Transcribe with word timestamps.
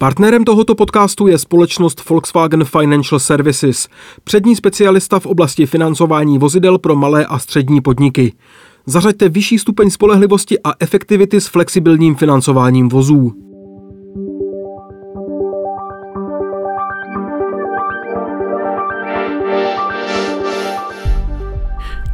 Partnerem 0.00 0.44
tohoto 0.44 0.74
podcastu 0.74 1.26
je 1.26 1.38
společnost 1.38 2.08
Volkswagen 2.08 2.64
Financial 2.64 3.18
Services, 3.18 3.88
přední 4.24 4.56
specialista 4.56 5.20
v 5.20 5.26
oblasti 5.26 5.66
financování 5.66 6.38
vozidel 6.38 6.78
pro 6.78 6.96
malé 6.96 7.26
a 7.26 7.38
střední 7.38 7.80
podniky. 7.80 8.32
Zařaďte 8.86 9.28
vyšší 9.28 9.58
stupeň 9.58 9.90
spolehlivosti 9.90 10.58
a 10.64 10.72
efektivity 10.80 11.40
s 11.40 11.46
flexibilním 11.46 12.14
financováním 12.14 12.88
vozů. 12.88 13.47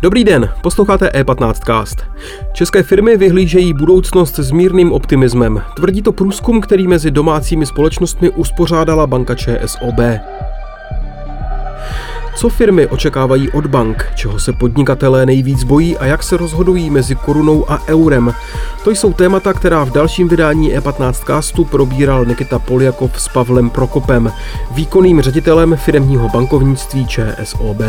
Dobrý 0.05 0.25
den, 0.25 0.49
posloucháte 0.63 1.09
E15cast. 1.09 1.97
České 2.53 2.83
firmy 2.83 3.17
vyhlížejí 3.17 3.73
budoucnost 3.73 4.39
s 4.39 4.51
mírným 4.51 4.93
optimismem. 4.93 5.63
Tvrdí 5.77 6.03
to 6.03 6.13
průzkum, 6.13 6.61
který 6.61 6.87
mezi 6.87 7.11
domácími 7.11 7.67
společnostmi 7.67 8.31
uspořádala 8.31 9.07
banka 9.07 9.35
ČSOB. 9.35 10.01
Co 12.37 12.49
firmy 12.49 12.87
očekávají 12.87 13.51
od 13.51 13.67
bank, 13.67 14.13
čeho 14.15 14.39
se 14.39 14.53
podnikatelé 14.53 15.27
nejvíc 15.27 15.65
bojí 15.65 15.99
a 15.99 16.07
jak 16.07 16.23
se 16.23 16.37
rozhodují 16.37 16.91
mezi 16.91 17.15
korunou 17.15 17.71
a 17.71 17.83
eurem? 17.89 18.35
To 18.85 18.91
jsou 18.91 19.13
témata, 19.13 19.53
která 19.53 19.85
v 19.85 19.93
dalším 19.93 20.29
vydání 20.29 20.77
E15 20.77 21.13
castu 21.13 21.65
probíral 21.65 22.25
Nikita 22.25 22.59
Poljakov 22.59 23.21
s 23.21 23.29
Pavlem 23.29 23.71
Prokopem, 23.71 24.33
výkonným 24.71 25.21
ředitelem 25.21 25.77
firmního 25.77 26.29
bankovnictví 26.29 27.07
ČSOB. 27.07 27.81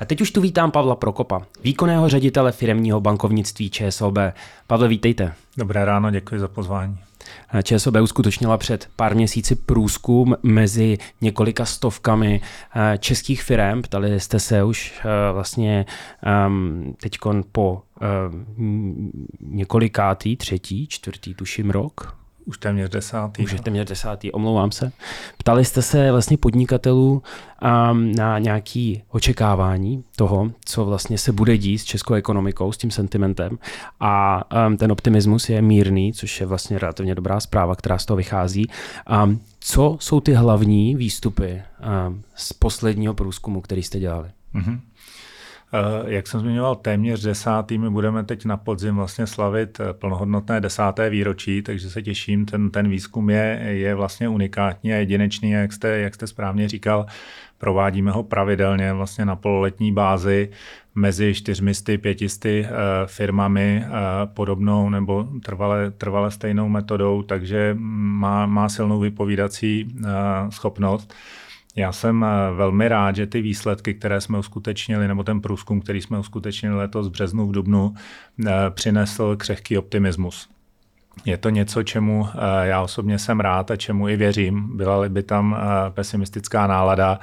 A 0.00 0.04
teď 0.04 0.20
už 0.20 0.30
tu 0.30 0.40
vítám 0.40 0.70
Pavla 0.70 0.96
Prokopa, 0.96 1.42
výkonného 1.64 2.08
ředitele 2.08 2.52
firemního 2.52 3.00
bankovnictví 3.00 3.70
ČSOB. 3.70 4.18
Pavle, 4.66 4.88
vítejte. 4.88 5.32
Dobré 5.56 5.84
ráno, 5.84 6.10
děkuji 6.10 6.40
za 6.40 6.48
pozvání. 6.48 6.98
ČSOB 7.62 7.94
uskutečnila 8.02 8.58
před 8.58 8.88
pár 8.96 9.14
měsíci 9.14 9.54
průzkum 9.54 10.36
mezi 10.42 10.98
několika 11.20 11.64
stovkami 11.64 12.40
eh, 12.74 12.98
českých 12.98 13.42
firm. 13.42 13.82
Ptali 13.82 14.20
jste 14.20 14.40
se 14.40 14.64
už 14.64 15.00
eh, 15.00 15.32
vlastně 15.32 15.86
ehm, 16.22 16.94
teď 17.00 17.18
po 17.52 17.82
ehm, 18.00 19.10
několikátý, 19.40 20.36
třetí, 20.36 20.86
čtvrtý, 20.86 21.34
tuším 21.34 21.70
rok, 21.70 22.19
už 22.50 22.58
téměř 22.58 22.90
desátý. 22.90 23.42
Už 23.42 23.54
téměř 23.62 23.88
desátý, 23.88 24.32
omlouvám 24.32 24.72
se. 24.72 24.92
Ptali 25.38 25.64
jste 25.64 25.82
se 25.82 26.12
vlastně 26.12 26.36
podnikatelů 26.36 27.22
um, 27.92 28.12
na 28.12 28.38
nějaké 28.38 28.94
očekávání 29.08 30.04
toho, 30.16 30.50
co 30.64 30.84
vlastně 30.84 31.18
se 31.18 31.32
bude 31.32 31.58
dít 31.58 31.78
s 31.78 31.84
českou 31.84 32.14
ekonomikou, 32.14 32.72
s 32.72 32.78
tím 32.78 32.90
sentimentem. 32.90 33.58
A 34.00 34.42
um, 34.66 34.76
ten 34.76 34.92
optimismus 34.92 35.48
je 35.48 35.62
mírný, 35.62 36.12
což 36.12 36.40
je 36.40 36.46
vlastně 36.46 36.78
relativně 36.78 37.14
dobrá 37.14 37.40
zpráva, 37.40 37.76
která 37.76 37.98
z 37.98 38.06
toho 38.06 38.16
vychází. 38.16 38.66
Um, 39.24 39.40
co 39.60 39.96
jsou 40.00 40.20
ty 40.20 40.32
hlavní 40.32 40.96
výstupy 40.96 41.62
um, 42.06 42.22
z 42.34 42.52
posledního 42.52 43.14
průzkumu, 43.14 43.60
který 43.60 43.82
jste 43.82 43.98
dělali? 43.98 44.28
Mm-hmm. 44.54 44.80
Eh, 45.72 46.12
jak 46.14 46.26
jsem 46.26 46.40
zmiňoval, 46.40 46.76
téměř 46.76 47.22
desátý, 47.22 47.78
my 47.78 47.90
budeme 47.90 48.24
teď 48.24 48.44
na 48.44 48.56
podzim 48.56 48.96
vlastně 48.96 49.26
slavit 49.26 49.80
eh, 49.80 49.92
plnohodnotné 49.92 50.60
desáté 50.60 51.10
výročí, 51.10 51.62
takže 51.62 51.90
se 51.90 52.02
těším, 52.02 52.46
ten, 52.46 52.70
ten 52.70 52.88
výzkum 52.88 53.30
je, 53.30 53.60
je 53.62 53.94
vlastně 53.94 54.28
unikátní 54.28 54.92
a 54.92 54.96
jedinečný, 54.96 55.50
jak 55.50 55.72
jste, 55.72 55.88
jak 55.88 56.14
jste 56.14 56.26
správně 56.26 56.68
říkal, 56.68 57.06
provádíme 57.58 58.10
ho 58.10 58.22
pravidelně 58.22 58.92
vlastně 58.92 59.24
na 59.24 59.36
pololetní 59.36 59.92
bázi 59.92 60.50
mezi 60.94 61.34
čtyřmisty, 61.34 61.98
pětisty 61.98 62.66
uh, 62.70 62.76
firmami 63.06 63.84
podobnou 64.24 64.90
nebo 64.90 65.28
trvale, 65.44 65.90
trvale 65.90 66.30
stejnou 66.30 66.68
metodou, 66.68 67.22
takže 67.22 67.76
má, 67.78 68.46
má 68.46 68.68
silnou 68.68 69.00
vypovídací 69.00 69.94
schopnost. 70.50 71.14
Já 71.76 71.92
jsem 71.92 72.24
eh, 72.24 72.54
velmi 72.54 72.88
rád, 72.88 73.16
že 73.16 73.26
ty 73.26 73.40
výsledky, 73.40 73.94
které 73.94 74.20
jsme 74.20 74.38
uskutečnili, 74.38 75.08
nebo 75.08 75.22
ten 75.22 75.40
průzkum, 75.40 75.80
který 75.80 76.00
jsme 76.00 76.18
uskutečnili 76.18 76.76
letos 76.76 77.08
v 77.08 77.10
březnu, 77.10 77.46
v 77.46 77.52
dubnu, 77.52 77.94
eh, 78.46 78.52
přinesl 78.70 79.36
křehký 79.36 79.78
optimismus. 79.78 80.48
Je 81.24 81.36
to 81.36 81.50
něco, 81.50 81.82
čemu 81.82 82.28
eh, 82.34 82.66
já 82.66 82.82
osobně 82.82 83.18
jsem 83.18 83.40
rád 83.40 83.70
a 83.70 83.76
čemu 83.76 84.08
i 84.08 84.16
věřím. 84.16 84.76
Byla-li 84.76 85.08
by 85.08 85.22
tam 85.22 85.56
pesimistická 85.90 86.66
nálada 86.66 87.18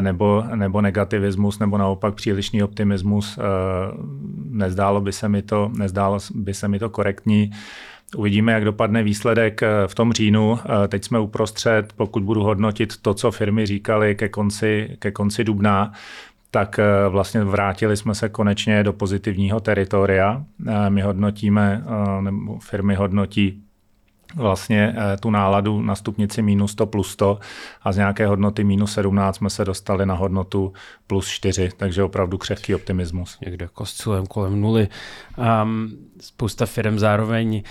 nebo, 0.00 0.44
nebo 0.54 0.80
negativismus, 0.80 1.58
nebo 1.58 1.78
naopak 1.78 2.14
přílišný 2.14 2.62
optimismus, 2.62 3.38
nezdálo 4.44 5.00
by 5.00 5.12
se 5.12 5.28
mi 5.28 5.42
to, 5.42 5.70
nezdálo 5.78 6.18
by 6.34 6.54
se 6.54 6.68
mi 6.68 6.78
to 6.78 6.90
korektní. 6.90 7.50
Uvidíme, 8.16 8.52
jak 8.52 8.64
dopadne 8.64 9.02
výsledek 9.02 9.62
eh, 9.62 9.68
v 9.86 9.94
tom 9.94 10.12
říjnu. 10.12 10.58
Eh, 10.58 10.88
teď 10.88 11.04
jsme 11.04 11.20
uprostřed, 11.20 11.92
pokud 11.96 12.22
budu 12.22 12.42
hodnotit 12.42 12.96
to, 13.02 13.14
co 13.14 13.30
firmy 13.30 13.66
říkali 13.66 14.14
ke 14.14 14.28
konci, 14.28 14.96
ke 14.98 15.10
konci 15.10 15.44
dubna, 15.44 15.92
tak 16.50 16.78
eh, 16.78 17.08
vlastně 17.08 17.44
vrátili 17.44 17.96
jsme 17.96 18.14
se 18.14 18.28
konečně 18.28 18.82
do 18.82 18.92
pozitivního 18.92 19.60
teritoria. 19.60 20.44
My 20.88 21.02
hodnotíme, 21.02 21.84
nebo 22.20 22.58
firmy 22.58 22.94
hodnotí 22.94 23.62
vlastně 24.36 24.94
tu 25.20 25.30
náladu 25.30 25.82
na 25.82 25.94
stupnici 25.94 26.42
minus 26.42 26.72
100 26.72 26.86
plus 26.86 27.10
100 27.10 27.38
a 27.82 27.92
z 27.92 27.96
nějaké 27.96 28.26
hodnoty 28.26 28.64
minus 28.64 28.92
17 28.92 29.36
jsme 29.36 29.50
se 29.50 29.64
dostali 29.64 30.06
na 30.06 30.14
hodnotu 30.14 30.72
plus 31.06 31.28
4, 31.28 31.68
takže 31.76 32.02
opravdu 32.02 32.38
křehký 32.38 32.74
optimismus. 32.74 33.38
Někde 33.44 33.68
kosculem 33.72 34.26
kolem 34.26 34.60
nuly. 34.60 34.88
Um, 35.62 35.90
spousta 36.20 36.66
firm 36.66 36.98
zároveň 36.98 37.62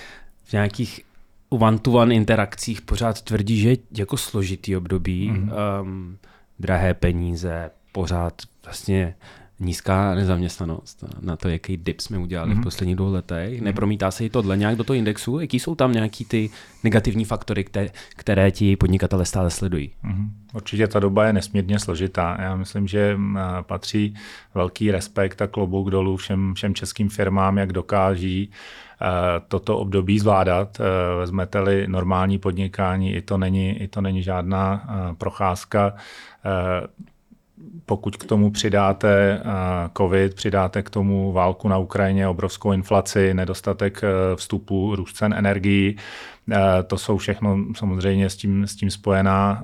v 0.47 0.53
nějakých 0.53 1.01
one-to-one 1.49 2.15
interakcích 2.15 2.81
pořád 2.81 3.21
tvrdí, 3.21 3.59
že 3.59 3.69
je 3.69 3.77
jako 3.97 4.17
složitý 4.17 4.77
období, 4.77 5.31
mm-hmm. 5.31 5.81
um, 5.81 6.17
drahé 6.59 6.93
peníze, 6.93 7.69
pořád 7.91 8.33
vlastně 8.65 9.15
nízká 9.59 10.15
nezaměstnanost, 10.15 11.03
na 11.21 11.35
to, 11.35 11.49
jaký 11.49 11.77
dip 11.77 12.01
jsme 12.01 12.17
udělali 12.17 12.49
mm-hmm. 12.49 12.53
v 12.53 12.57
mhm. 12.57 12.63
posledních 12.63 12.95
dvou 12.95 13.11
letech. 13.11 13.59
Mm-hmm. 13.59 13.63
Nepromítá 13.63 14.11
se 14.11 14.25
i 14.25 14.29
tohle 14.29 14.57
nějak 14.57 14.75
do 14.75 14.83
toho 14.83 14.97
indexu? 14.97 15.39
Jaký 15.39 15.59
jsou 15.59 15.75
tam 15.75 15.91
nějaký 15.91 16.25
ty 16.25 16.49
negativní 16.83 17.25
faktory, 17.25 17.63
které, 17.63 17.89
které 18.09 18.51
ti 18.51 18.75
podnikatele 18.75 19.25
stále 19.25 19.49
sledují? 19.49 19.91
Mm-hmm. 20.03 20.29
Určitě 20.53 20.87
ta 20.87 20.99
doba 20.99 21.25
je 21.25 21.33
nesmírně 21.33 21.79
složitá. 21.79 22.37
Já 22.39 22.55
myslím, 22.55 22.87
že 22.87 23.17
patří 23.61 24.15
velký 24.55 24.91
respekt 24.91 25.41
a 25.41 25.47
klobouk 25.47 25.89
dolů 25.89 26.17
všem, 26.17 26.53
všem 26.53 26.73
českým 26.73 27.09
firmám, 27.09 27.57
jak 27.57 27.73
dokáží 27.73 28.49
Eh, 28.49 28.86
toto 29.47 29.77
období 29.77 30.19
zvládat. 30.19 30.77
Eh, 30.79 30.83
vezmete-li 31.19 31.87
normální 31.87 32.37
podnikání, 32.37 33.13
i 33.13 33.21
to 33.21 33.37
není, 33.37 33.81
i 33.81 33.87
to 33.87 34.01
není 34.01 34.23
žádná 34.23 34.83
eh, 34.89 35.15
procházka 35.15 35.93
pokud 37.85 38.17
k 38.17 38.25
tomu 38.25 38.51
přidáte 38.51 39.41
COVID, 39.97 40.33
přidáte 40.33 40.83
k 40.83 40.89
tomu 40.89 41.31
válku 41.31 41.67
na 41.67 41.77
Ukrajině, 41.77 42.27
obrovskou 42.27 42.71
inflaci, 42.71 43.33
nedostatek 43.33 44.01
vstupu, 44.35 44.95
růst 44.95 45.15
cen 45.15 45.33
energií, 45.33 45.97
to 46.87 46.97
jsou 46.97 47.17
všechno 47.17 47.57
samozřejmě 47.75 48.29
s 48.29 48.37
tím, 48.37 48.67
s 48.67 48.75
tím 48.75 48.89
spojená 48.89 49.63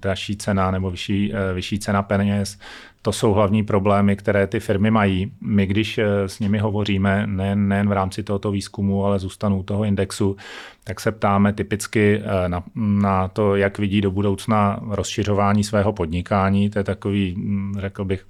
dražší 0.00 0.36
cena 0.36 0.70
nebo 0.70 0.90
vyšší, 0.90 1.32
vyšší 1.54 1.78
cena 1.78 2.02
peněz, 2.02 2.58
to 3.02 3.12
jsou 3.12 3.32
hlavní 3.32 3.62
problémy, 3.62 4.16
které 4.16 4.46
ty 4.46 4.60
firmy 4.60 4.90
mají. 4.90 5.32
My, 5.40 5.66
když 5.66 5.98
eh, 5.98 6.28
s 6.28 6.38
nimi 6.38 6.58
hovoříme, 6.58 7.26
nejen, 7.26 7.68
nejen 7.68 7.88
v 7.88 7.92
rámci 7.92 8.22
tohoto 8.22 8.50
výzkumu, 8.50 9.04
ale 9.04 9.18
zůstanou 9.18 9.62
toho 9.62 9.84
indexu, 9.84 10.36
tak 10.84 11.00
se 11.00 11.12
ptáme 11.12 11.52
typicky 11.52 12.22
eh, 12.24 12.48
na, 12.48 12.64
na 12.74 13.28
to, 13.28 13.56
jak 13.56 13.78
vidí 13.78 14.00
do 14.00 14.10
budoucna 14.10 14.80
rozšiřování 14.88 15.64
svého 15.64 15.92
podnikání. 15.92 16.70
To 16.70 16.78
je 16.78 16.84
takový, 16.84 17.34
hm, 17.38 17.74
řekl 17.78 18.04
bych, 18.04 18.26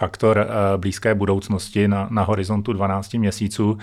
faktor 0.00 0.38
eh, 0.38 0.78
blízké 0.78 1.14
budoucnosti 1.14 1.88
na, 1.88 2.08
na 2.10 2.22
horizontu 2.22 2.72
12 2.72 3.14
měsíců, 3.14 3.78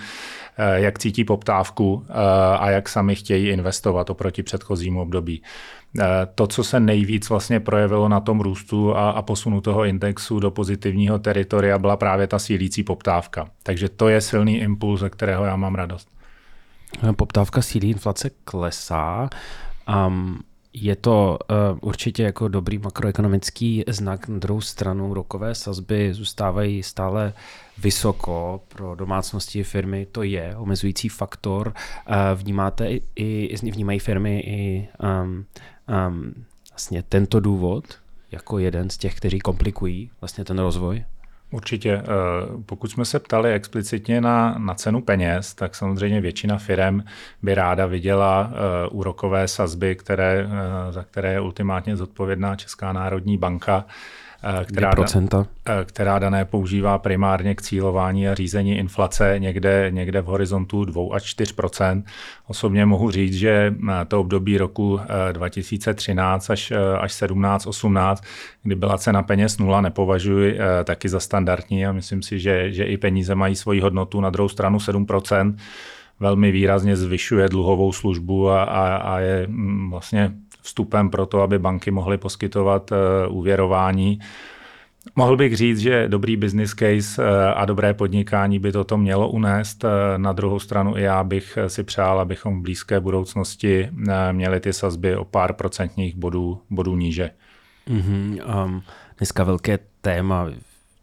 eh, 0.58 0.80
jak 0.80 0.98
cítí 0.98 1.24
poptávku 1.24 2.06
eh, 2.08 2.12
a 2.58 2.70
jak 2.70 2.88
sami 2.88 3.14
chtějí 3.14 3.48
investovat 3.48 4.10
oproti 4.10 4.42
předchozímu 4.42 5.02
období. 5.02 5.42
To, 6.34 6.46
co 6.46 6.64
se 6.64 6.80
nejvíc 6.80 7.28
vlastně 7.28 7.60
projevilo 7.60 8.08
na 8.08 8.20
tom 8.20 8.40
růstu 8.40 8.96
a, 8.96 9.10
a 9.10 9.22
posunu 9.22 9.60
toho 9.60 9.84
indexu 9.84 10.40
do 10.40 10.50
pozitivního 10.50 11.18
teritoria, 11.18 11.78
byla 11.78 11.96
právě 11.96 12.26
ta 12.26 12.38
sílící 12.38 12.82
poptávka. 12.82 13.48
Takže 13.62 13.88
to 13.88 14.08
je 14.08 14.20
silný 14.20 14.58
impuls, 14.58 15.00
ze 15.00 15.10
kterého 15.10 15.44
já 15.44 15.56
mám 15.56 15.74
radost. 15.74 16.08
Poptávka 17.16 17.62
sílí, 17.62 17.90
inflace 17.90 18.30
klesá. 18.44 19.28
Um, 20.06 20.38
je 20.72 20.96
to 20.96 21.38
uh, 21.50 21.78
určitě 21.80 22.22
jako 22.22 22.48
dobrý 22.48 22.78
makroekonomický 22.78 23.84
znak. 23.88 24.28
Na 24.28 24.38
druhou 24.38 24.60
stranu 24.60 25.14
rokové 25.14 25.54
sazby 25.54 26.14
zůstávají 26.14 26.82
stále 26.82 27.32
vysoko 27.78 28.62
pro 28.68 28.94
domácnosti 28.94 29.64
firmy. 29.64 30.06
To 30.12 30.22
je 30.22 30.56
omezující 30.56 31.08
faktor. 31.08 31.74
Uh, 32.08 32.14
vnímáte 32.34 32.90
i, 32.90 33.02
i, 33.16 33.56
vnímají 33.70 33.98
firmy 33.98 34.40
i 34.40 34.88
um, 35.22 35.44
um, 36.08 36.34
vlastně 36.70 37.02
tento 37.02 37.40
důvod 37.40 37.84
jako 38.30 38.58
jeden 38.58 38.90
z 38.90 38.98
těch, 38.98 39.14
kteří 39.14 39.38
komplikují 39.38 40.10
vlastně 40.20 40.44
ten 40.44 40.58
rozvoj? 40.58 41.04
Určitě. 41.50 41.92
Eh, 41.92 42.04
pokud 42.66 42.90
jsme 42.90 43.04
se 43.04 43.18
ptali 43.18 43.52
explicitně 43.52 44.20
na, 44.20 44.54
na 44.58 44.74
cenu 44.74 45.00
peněz, 45.00 45.54
tak 45.54 45.74
samozřejmě 45.74 46.20
většina 46.20 46.58
firm 46.58 47.02
by 47.42 47.54
ráda 47.54 47.86
viděla 47.86 48.50
uh, 48.90 48.98
úrokové 48.98 49.48
sazby, 49.48 49.96
které, 49.96 50.46
uh, 50.46 50.52
za 50.90 51.02
které 51.02 51.32
je 51.32 51.40
ultimátně 51.40 51.96
zodpovědná 51.96 52.56
Česká 52.56 52.92
národní 52.92 53.38
banka. 53.38 53.84
Eh, 54.42 54.64
která, 54.64 54.90
da, 54.94 55.04
eh, 55.68 55.84
která 55.84 56.18
dané 56.18 56.44
používá 56.44 56.98
primárně 56.98 57.54
k 57.54 57.62
cílování 57.62 58.28
a 58.28 58.34
řízení 58.34 58.78
inflace 58.78 59.34
někde, 59.38 59.90
někde 59.90 60.20
v 60.20 60.24
horizontu 60.24 60.84
2 60.84 61.14
až 61.14 61.22
4% 61.22 62.04
Osobně 62.46 62.86
mohu 62.86 63.10
říct, 63.10 63.34
že 63.34 63.74
eh, 63.88 64.04
to 64.04 64.20
období 64.20 64.58
roku 64.58 65.00
2013 65.32 66.50
až, 66.50 66.72
až 66.98 67.12
17, 67.12 67.66
18, 67.66 68.24
kdy 68.62 68.74
byla 68.74 68.98
cena 68.98 69.22
peněz 69.22 69.58
nula, 69.58 69.80
nepovažuji 69.80 70.58
taky 70.84 71.08
za 71.08 71.20
standardní 71.20 71.86
a 71.86 71.92
myslím 71.92 72.22
si, 72.22 72.38
že, 72.38 72.72
že 72.72 72.84
i 72.84 72.96
peníze 72.96 73.34
mají 73.34 73.56
svoji 73.56 73.80
hodnotu. 73.80 74.20
Na 74.20 74.30
druhou 74.30 74.48
stranu 74.48 74.78
7% 74.78 75.56
velmi 76.20 76.50
výrazně 76.50 76.96
zvyšuje 76.96 77.48
dluhovou 77.48 77.92
službu 77.92 78.50
a, 78.50 78.62
a, 78.62 78.96
a 78.96 79.18
je 79.18 79.46
mm, 79.46 79.90
vlastně 79.90 80.32
vstupem 80.68 81.10
pro 81.10 81.26
to, 81.26 81.42
aby 81.42 81.58
banky 81.58 81.90
mohly 81.90 82.18
poskytovat 82.18 82.92
eh, 82.92 83.28
úvěrování. 83.28 84.20
Mohl 85.16 85.36
bych 85.36 85.56
říct, 85.56 85.78
že 85.78 86.08
dobrý 86.08 86.36
business 86.36 86.74
case 86.74 87.22
eh, 87.22 87.54
a 87.54 87.64
dobré 87.64 87.94
podnikání 87.94 88.58
by 88.58 88.72
toto 88.72 88.96
mělo 88.96 89.28
unést. 89.28 89.84
Eh, 89.84 90.18
na 90.18 90.32
druhou 90.32 90.58
stranu 90.58 90.96
i 90.96 91.02
já 91.02 91.24
bych 91.24 91.58
si 91.66 91.82
přál, 91.82 92.20
abychom 92.20 92.60
v 92.60 92.62
blízké 92.62 93.00
budoucnosti 93.00 93.88
měli 94.32 94.60
ty 94.60 94.72
sazby 94.72 95.16
o 95.16 95.24
pár 95.24 95.52
procentních 95.52 96.16
bodů, 96.16 96.60
bodů 96.70 96.96
níže. 96.96 97.30
Mm-hmm. 97.88 98.64
Um, 98.64 98.82
dneska 99.18 99.44
velké 99.44 99.78
téma 100.00 100.46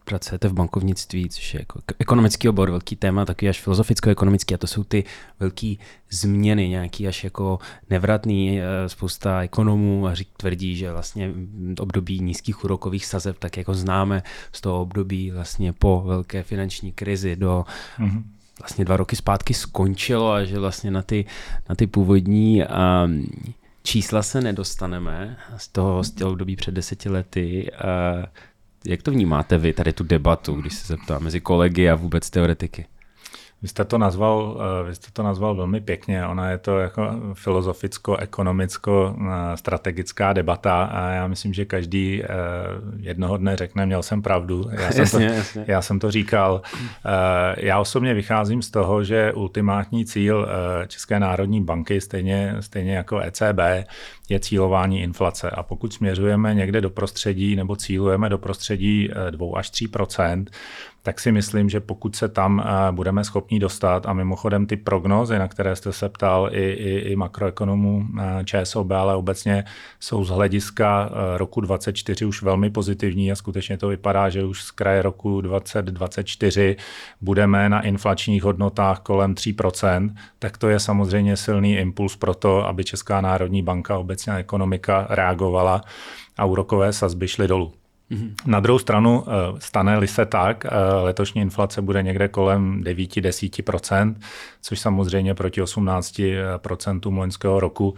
pracujete 0.06 0.48
v 0.48 0.54
bankovnictví, 0.54 1.30
což 1.30 1.54
je 1.54 1.62
jako 1.62 1.80
ekonomický 2.00 2.50
obor, 2.50 2.70
velký 2.70 2.96
téma, 2.96 3.26
taky 3.26 3.50
až 3.50 3.62
filozoficko-ekonomický 3.68 4.56
a 4.56 4.58
to 4.58 4.68
jsou 4.68 4.84
ty 4.84 5.04
velké 5.40 5.76
změny, 6.10 6.70
nějaký 6.70 7.08
až 7.08 7.24
jako 7.24 7.60
nevratný. 7.90 8.60
Eh, 8.60 8.90
spousta 8.90 9.44
ekonomů 9.44 10.08
a 10.08 10.16
řík, 10.16 10.28
tvrdí, 10.38 10.76
že 10.76 10.92
vlastně 10.92 11.34
období 11.80 12.20
nízkých 12.20 12.64
úrokových 12.64 13.06
sazeb, 13.06 13.40
tak 13.40 13.58
jako 13.58 13.74
známe 13.74 14.24
z 14.52 14.62
toho 14.62 14.82
období 14.82 15.32
vlastně 15.32 15.74
po 15.74 16.04
velké 16.06 16.44
finanční 16.44 16.92
krizi 16.92 17.36
do 17.36 17.66
mm-hmm 18.00 18.24
vlastně 18.60 18.86
dva 18.86 18.98
roky 18.98 19.16
zpátky 19.16 19.54
skončilo 19.54 20.32
a 20.32 20.44
že 20.44 20.60
vlastně 20.60 20.92
na 20.92 21.02
ty, 21.02 21.26
na 21.70 21.76
ty 21.76 21.88
původní 21.88 22.64
um, 22.64 23.28
čísla 23.84 24.24
se 24.24 24.42
nedostaneme 24.42 25.38
z 25.58 25.68
toho, 25.68 26.04
z 26.04 26.12
toho 26.12 26.32
období 26.32 26.56
před 26.56 26.74
deseti 26.74 27.10
lety. 27.10 27.72
Uh, 27.74 28.26
jak 28.88 29.02
to 29.02 29.12
vnímáte 29.12 29.58
vy, 29.58 29.74
tady 29.74 29.94
tu 29.94 30.04
debatu, 30.04 30.54
když 30.54 30.74
se 30.74 30.88
zeptám 30.88 31.24
mezi 31.24 31.42
kolegy 31.42 31.90
a 31.90 31.96
vůbec 31.96 32.30
teoretiky? 32.30 32.86
Vy 33.66 33.70
jste 33.70 33.86
to 33.86 33.98
nazval, 33.98 34.62
eh, 34.62 34.84
vy 34.88 34.96
jste 34.96 35.08
to 35.14 35.24
nazval 35.24 35.56
velmi 35.56 35.82
pěkně. 35.82 36.28
Ona 36.28 36.50
je 36.50 36.58
to 36.58 36.80
jako 36.80 37.02
filozoficko-ekonomicko-strategická 37.34 40.34
debata 40.34 40.84
a 40.84 41.10
já 41.10 41.28
myslím, 41.28 41.54
že 41.54 41.66
každý 41.66 42.24
eh, 42.24 42.28
jednoho 42.98 43.38
dne 43.38 43.56
řekne, 43.56 43.86
měl 43.86 44.04
jsem 44.04 44.22
pravdu. 44.22 44.70
Já 44.72 44.92
jsem, 44.92 45.02
jasně, 45.02 45.30
to, 45.30 45.34
jasně. 45.34 45.66
Já 45.68 45.82
jsem 45.82 46.00
to 46.00 46.12
říkal. 46.12 46.62
Eh, 46.66 46.70
já 47.58 47.80
osobně 47.80 48.14
vycházím 48.14 48.62
z 48.62 48.72
toho, 48.72 49.04
že 49.04 49.34
ultimátní 49.34 50.06
cíl 50.06 50.48
České 50.88 51.20
národní 51.20 51.64
banky, 51.64 52.02
stejně, 52.02 52.56
stejně 52.60 52.96
jako 52.96 53.20
ECB, 53.20 53.60
je 54.30 54.40
cílování 54.40 55.02
inflace. 55.02 55.50
A 55.50 55.64
pokud 55.64 55.94
směřujeme 55.94 56.54
někde 56.54 56.82
do 56.82 56.90
prostředí 56.90 57.56
nebo 57.56 57.76
cílujeme 57.76 58.30
do 58.30 58.38
prostředí 58.38 59.10
2 59.32 59.60
až 59.60 59.70
3 59.70 59.88
tak 61.06 61.20
si 61.20 61.32
myslím, 61.32 61.70
že 61.70 61.80
pokud 61.80 62.16
se 62.16 62.30
tam 62.30 62.64
eh, 62.66 62.92
budeme 62.92 63.24
schopni 63.24 63.60
dostat, 63.60 64.06
a 64.06 64.14
mimochodem 64.14 64.66
ty 64.66 64.78
prognózy, 64.78 65.40
na 65.40 65.48
které 65.48 65.76
jste 65.76 65.94
se 65.94 66.10
ptal 66.10 66.50
i, 66.52 66.72
i, 66.72 67.00
i 67.12 67.16
makroekonomů 67.16 68.06
eh, 68.20 68.44
ČSOB, 68.46 68.92
ale 68.92 69.16
obecně 69.16 69.64
jsou 70.00 70.24
z 70.24 70.30
hlediska 70.30 71.10
eh, 71.10 71.38
roku 71.38 71.62
2024 71.62 72.26
už 72.26 72.42
velmi 72.42 72.70
pozitivní 72.70 73.32
a 73.32 73.36
skutečně 73.36 73.78
to 73.78 73.88
vypadá, 73.88 74.30
že 74.30 74.44
už 74.44 74.64
z 74.64 74.72
kraje 74.72 75.02
roku 75.02 75.42
2024 75.42 76.76
budeme 77.22 77.70
na 77.70 77.82
inflačních 77.82 78.44
hodnotách 78.44 79.00
kolem 79.00 79.34
3%, 79.34 80.16
tak 80.40 80.58
to 80.58 80.70
je 80.70 80.80
samozřejmě 80.80 81.38
silný 81.38 81.76
impuls 81.76 82.16
pro 82.16 82.34
to, 82.34 82.68
aby 82.68 82.84
Česká 82.84 83.22
národní 83.22 83.62
banka, 83.62 83.98
obecně 83.98 84.34
ekonomika 84.34 85.08
reagovala 85.10 85.82
a 86.38 86.46
úrokové 86.46 86.94
sazby 86.94 87.28
šly 87.28 87.48
dolů. 87.48 87.85
Mm-hmm. 88.12 88.34
Na 88.46 88.60
druhou 88.60 88.80
stranu, 88.80 89.24
eh, 89.28 89.32
stane-li 89.60 90.08
se 90.08 90.26
tak, 90.26 90.66
eh, 90.66 90.70
letošní 91.02 91.42
inflace 91.42 91.82
bude 91.82 92.04
někde 92.04 92.28
kolem 92.28 92.84
9-10%, 92.84 94.16
což 94.62 94.80
samozřejmě 94.80 95.34
proti 95.34 95.62
18% 95.62 97.18
loňského 97.18 97.60
roku 97.60 97.96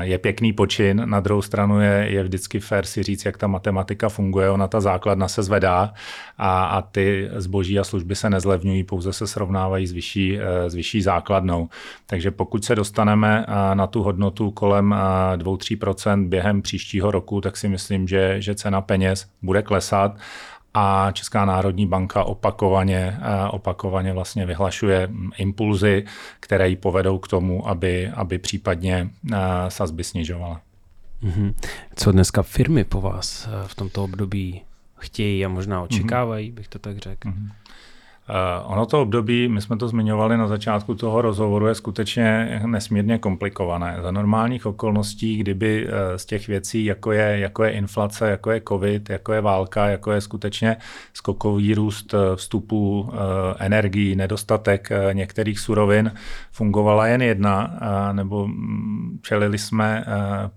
je 0.00 0.18
pěkný 0.18 0.52
počin, 0.52 1.02
na 1.04 1.20
druhou 1.20 1.42
stranu 1.42 1.80
je, 1.80 2.06
je 2.08 2.22
vždycky 2.22 2.60
fér 2.60 2.86
si 2.86 3.02
říct, 3.02 3.24
jak 3.24 3.38
ta 3.38 3.46
matematika 3.46 4.08
funguje, 4.08 4.50
ona 4.50 4.68
ta 4.68 4.80
základna 4.80 5.28
se 5.28 5.42
zvedá 5.42 5.92
a, 6.38 6.64
a 6.64 6.82
ty 6.82 7.28
zboží 7.36 7.78
a 7.78 7.84
služby 7.84 8.14
se 8.16 8.30
nezlevňují, 8.30 8.84
pouze 8.84 9.12
se 9.12 9.26
srovnávají 9.26 9.86
s 9.86 9.92
vyšší, 9.92 10.38
s 10.66 10.74
vyšší 10.74 11.02
základnou. 11.02 11.68
Takže 12.06 12.30
pokud 12.30 12.64
se 12.64 12.74
dostaneme 12.74 13.46
na 13.74 13.86
tu 13.86 14.02
hodnotu 14.02 14.50
kolem 14.50 14.94
2-3% 15.36 16.28
během 16.28 16.62
příštího 16.62 17.10
roku, 17.10 17.40
tak 17.40 17.56
si 17.56 17.68
myslím, 17.68 18.08
že, 18.08 18.42
že 18.42 18.54
cena 18.54 18.80
peněz 18.80 19.26
bude 19.42 19.62
klesat 19.62 20.16
a 20.74 21.10
Česká 21.12 21.44
národní 21.44 21.86
banka 21.86 22.24
opakovaně, 22.24 23.18
eh, 23.20 23.48
opakovaně 23.48 24.12
vlastně 24.12 24.46
vyhlašuje 24.46 25.08
impulzy, 25.38 26.04
které 26.40 26.68
ji 26.68 26.76
povedou 26.76 27.18
k 27.18 27.28
tomu, 27.28 27.68
aby, 27.68 28.08
aby 28.08 28.38
případně 28.38 29.10
eh, 29.32 29.36
sazby 29.68 30.04
snižovala. 30.04 30.60
Mm-hmm. 31.22 31.54
Co 31.94 32.12
dneska 32.12 32.42
firmy 32.42 32.84
po 32.84 33.00
vás 33.00 33.48
eh, 33.48 33.68
v 33.68 33.74
tomto 33.74 34.04
období 34.04 34.62
chtějí 34.98 35.44
a 35.44 35.48
možná 35.48 35.82
očekávají, 35.82 36.50
mm-hmm. 36.50 36.54
bych 36.54 36.68
to 36.68 36.78
tak 36.78 36.98
řekl? 36.98 37.28
Mm-hmm. 37.28 37.50
Eh, 38.28 38.62
ono 38.64 38.86
to 38.86 39.02
období, 39.02 39.48
my 39.48 39.60
jsme 39.60 39.76
to 39.76 39.88
zmiňovali 39.88 40.36
na 40.36 40.46
začátku 40.46 40.94
toho 40.94 41.22
rozhovoru, 41.22 41.66
je 41.66 41.74
skutečně 41.74 42.60
nesmírně 42.66 43.18
komplikované. 43.18 43.98
Za 44.02 44.10
normálních 44.10 44.66
okolností, 44.66 45.36
kdyby 45.36 45.86
eh, 45.88 46.18
z 46.18 46.26
těch 46.26 46.48
věcí, 46.48 46.84
jako 46.84 47.12
je, 47.12 47.38
jako 47.38 47.64
je 47.64 47.70
inflace, 47.70 48.30
jako 48.30 48.50
je 48.50 48.62
covid, 48.68 49.10
jako 49.10 49.32
je 49.32 49.40
válka, 49.40 49.86
jako 49.86 50.12
je 50.12 50.20
skutečně 50.20 50.76
skokový 51.14 51.74
růst 51.74 52.14
eh, 52.14 52.36
vstupů 52.36 53.10
energií, 53.58 54.16
nedostatek 54.16 54.88
některých 55.12 55.60
surovin, 55.60 56.12
fungovala 56.52 57.06
jen 57.06 57.22
jedna, 57.22 57.80
nebo 58.12 58.46
mm, 58.46 59.18
čelili 59.22 59.58
jsme 59.58 60.04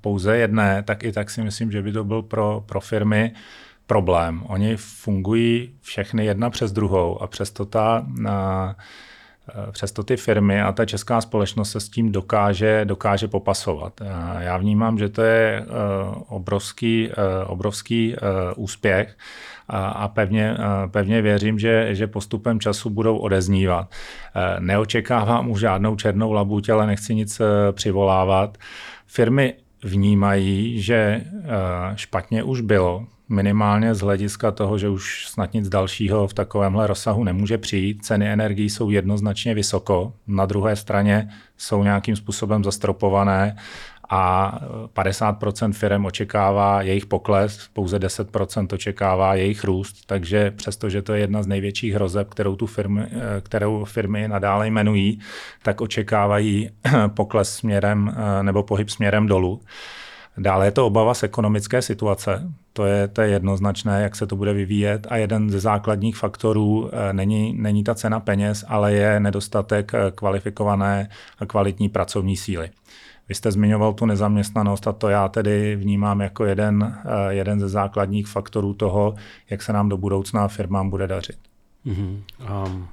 pouze 0.01 0.38
jedné, 0.38 0.84
tak 0.84 1.03
i 1.03 1.12
tak 1.12 1.29
si 1.29 1.41
myslím, 1.41 1.72
že 1.72 1.82
by 1.82 1.91
to 1.91 2.03
byl 2.03 2.22
pro, 2.22 2.63
pro 2.65 2.79
firmy 2.79 3.34
problém. 3.94 4.44
Oni 4.48 4.76
fungují 4.78 5.74
všechny 5.82 6.26
jedna 6.26 6.50
přes 6.50 6.72
druhou 6.72 7.22
a 7.22 7.28
přesto 7.28 7.66
ta 7.66 8.06
na, 8.08 8.76
Přesto 9.72 10.04
ty 10.04 10.18
firmy 10.18 10.62
a 10.62 10.72
ta 10.72 10.86
česká 10.86 11.22
společnost 11.22 11.72
se 11.72 11.80
s 11.80 11.90
tím 11.90 12.12
dokáže, 12.12 12.86
dokáže 12.86 13.28
popasovat. 13.28 14.02
Já 14.40 14.58
vnímám, 14.58 14.98
že 14.98 15.10
to 15.10 15.22
je 15.22 15.60
e, 15.60 15.64
obrovský, 16.30 17.10
obrovský 17.46 18.16
úspěch 18.56 19.18
a 19.70 20.08
pevně, 20.08 20.58
pevně 20.92 21.22
věřím, 21.22 21.60
že, 21.60 21.96
že 21.96 22.08
postupem 22.08 22.60
času 22.60 22.90
budou 22.90 23.18
odeznívat. 23.18 23.92
Neočekávám 24.60 25.50
už 25.50 25.60
žádnou 25.60 25.96
černou 25.96 26.32
labuť, 26.32 26.70
ale 26.70 26.88
nechci 26.88 27.16
nic 27.16 27.42
přivolávat. 27.72 28.58
Firmy 29.08 29.54
vnímají, 29.84 30.82
že 30.82 31.24
špatně 31.96 32.44
už 32.44 32.62
bylo, 32.62 33.06
minimálně 33.30 33.96
z 33.96 34.00
hlediska 34.00 34.52
toho, 34.52 34.78
že 34.78 34.90
už 34.90 35.28
snad 35.28 35.54
nic 35.54 35.70
dalšího 35.70 36.28
v 36.28 36.34
takovémhle 36.34 36.88
rozsahu 36.88 37.24
nemůže 37.24 37.58
přijít. 37.58 38.06
Ceny 38.06 38.32
energií 38.32 38.70
jsou 38.70 38.90
jednoznačně 38.90 39.54
vysoko, 39.54 40.13
na 40.28 40.46
druhé 40.46 40.75
straně 40.75 41.30
jsou 41.58 41.84
nějakým 41.84 42.16
způsobem 42.16 42.63
zastropované 42.63 43.56
a 44.13 44.51
50% 44.93 45.74
firm 45.74 46.05
očekává 46.05 46.82
jejich 46.82 47.05
pokles, 47.05 47.70
pouze 47.74 48.00
10% 48.00 48.67
očekává 48.74 49.36
jejich 49.36 49.63
růst, 49.63 50.05
takže 50.05 50.51
přestože 50.51 51.01
to 51.01 51.13
je 51.13 51.20
jedna 51.20 51.43
z 51.43 51.48
největších 51.48 51.93
hrozeb, 51.93 52.29
kterou, 52.29 52.55
tu 52.55 52.67
firmy, 52.67 53.05
kterou 53.41 53.86
firmy 53.86 54.27
nadále 54.27 54.67
jmenují, 54.67 55.20
tak 55.63 55.82
očekávají 55.82 56.70
pokles 57.13 57.55
směrem 57.55 58.15
nebo 58.41 58.63
pohyb 58.63 58.89
směrem 58.89 59.27
dolů. 59.27 59.62
Dále 60.38 60.67
je 60.67 60.72
to 60.72 60.88
obava 60.88 61.13
z 61.13 61.24
ekonomické 61.24 61.82
situace. 61.82 62.50
To 62.74 62.86
je, 62.86 63.08
to 63.08 63.22
je 63.22 63.29
jednoznačné, 63.29 64.01
jak 64.01 64.15
se 64.15 64.27
to 64.27 64.36
bude 64.36 64.53
vyvíjet. 64.53 65.08
A 65.10 65.17
jeden 65.17 65.50
ze 65.50 65.60
základních 65.60 66.17
faktorů 66.17 66.89
eh, 66.93 67.13
není, 67.13 67.53
není 67.58 67.84
ta 67.84 67.96
cena 67.96 68.20
peněz, 68.20 68.65
ale 68.67 68.93
je 68.93 69.20
nedostatek 69.20 69.91
eh, 69.93 70.12
kvalifikované 70.15 71.10
a 71.39 71.46
kvalitní 71.46 71.89
pracovní 71.89 72.38
síly. 72.38 72.70
Vy 73.30 73.36
jste 73.36 73.51
zmiňoval 73.51 73.94
tu 73.94 74.06
nezaměstnanost 74.06 74.88
a 74.88 74.92
to 74.92 75.10
já 75.10 75.27
tedy 75.27 75.75
vnímám 75.75 76.22
jako 76.22 76.46
jeden, 76.46 76.98
jeden 77.30 77.60
ze 77.60 77.70
základních 77.70 78.27
faktorů 78.27 78.74
toho, 78.74 79.15
jak 79.50 79.62
se 79.62 79.74
nám 79.74 79.89
do 79.89 79.98
budoucna 79.98 80.48
firmám 80.48 80.89
bude 80.89 81.08
dařit. 81.08 81.38
Mm-hmm. 81.86 82.22
Um, 82.65 82.88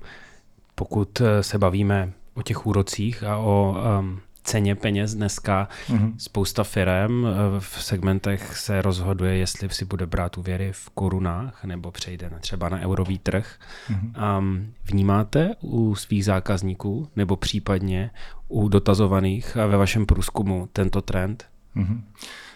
pokud 0.74 1.22
se 1.40 1.58
bavíme 1.58 2.12
o 2.34 2.42
těch 2.42 2.66
úrocích 2.66 3.24
a 3.24 3.36
o 3.36 3.76
um, 4.00 4.20
ceně 4.42 4.74
peněz 4.74 5.14
dneska. 5.14 5.68
Mm-hmm. 5.88 6.14
Spousta 6.18 6.64
firm 6.64 7.26
eh, 7.26 7.30
v 7.58 7.82
segmentech 7.82 8.56
se 8.56 8.82
rozhoduje, 8.82 9.36
jestli 9.36 9.68
si 9.68 9.84
bude 9.84 10.06
brát 10.06 10.38
úvěry 10.38 10.72
v 10.72 10.90
korunách 10.90 11.64
nebo 11.64 11.90
přejde 11.90 12.30
třeba 12.40 12.68
na 12.68 12.80
eurový 12.80 13.18
trh. 13.18 13.58
Mm-hmm. 13.90 14.38
Um, 14.38 14.72
vnímáte 14.84 15.50
u 15.60 15.94
svých 15.94 16.24
zákazníků 16.24 17.08
nebo 17.16 17.36
případně 17.36 18.10
u 18.50 18.68
dotazovaných 18.68 19.54
ve 19.54 19.76
vašem 19.76 20.06
průzkumu 20.06 20.68
tento 20.72 21.02
trend? 21.02 21.44
Mm-hmm. 21.76 22.00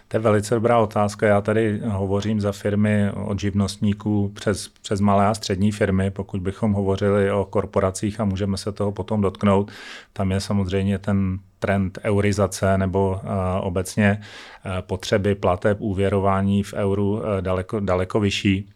To 0.09 0.17
je 0.17 0.21
velice 0.21 0.55
dobrá 0.55 0.79
otázka. 0.79 1.27
Já 1.27 1.41
tady 1.41 1.81
hovořím 1.85 2.41
za 2.41 2.53
firmy 2.53 3.11
od 3.11 3.41
živnostníků 3.41 4.33
přes, 4.35 4.69
přes 4.69 5.01
malé 5.01 5.27
a 5.27 5.35
střední 5.35 5.73
firmy. 5.73 6.11
Pokud 6.11 6.41
bychom 6.41 6.73
hovořili 6.73 7.33
o 7.33 7.45
korporacích 7.45 8.21
a 8.21 8.25
můžeme 8.25 8.57
se 8.57 8.73
toho 8.73 8.93
potom 8.93 9.21
dotknout, 9.21 9.71
tam 10.13 10.33
je 10.33 10.41
samozřejmě 10.41 10.99
ten 10.99 11.39
trend 11.59 11.99
eurizace 12.03 12.79
nebo 12.79 13.11
uh, 13.11 13.31
obecně 13.61 14.21
uh, 14.21 14.73
potřeby 14.81 15.35
plateb, 15.35 15.81
úvěrování 15.81 16.63
v 16.63 16.75
euru 16.75 17.13
uh, 17.13 17.23
daleko, 17.41 17.81
daleko 17.81 18.21
vyšší. 18.21 18.69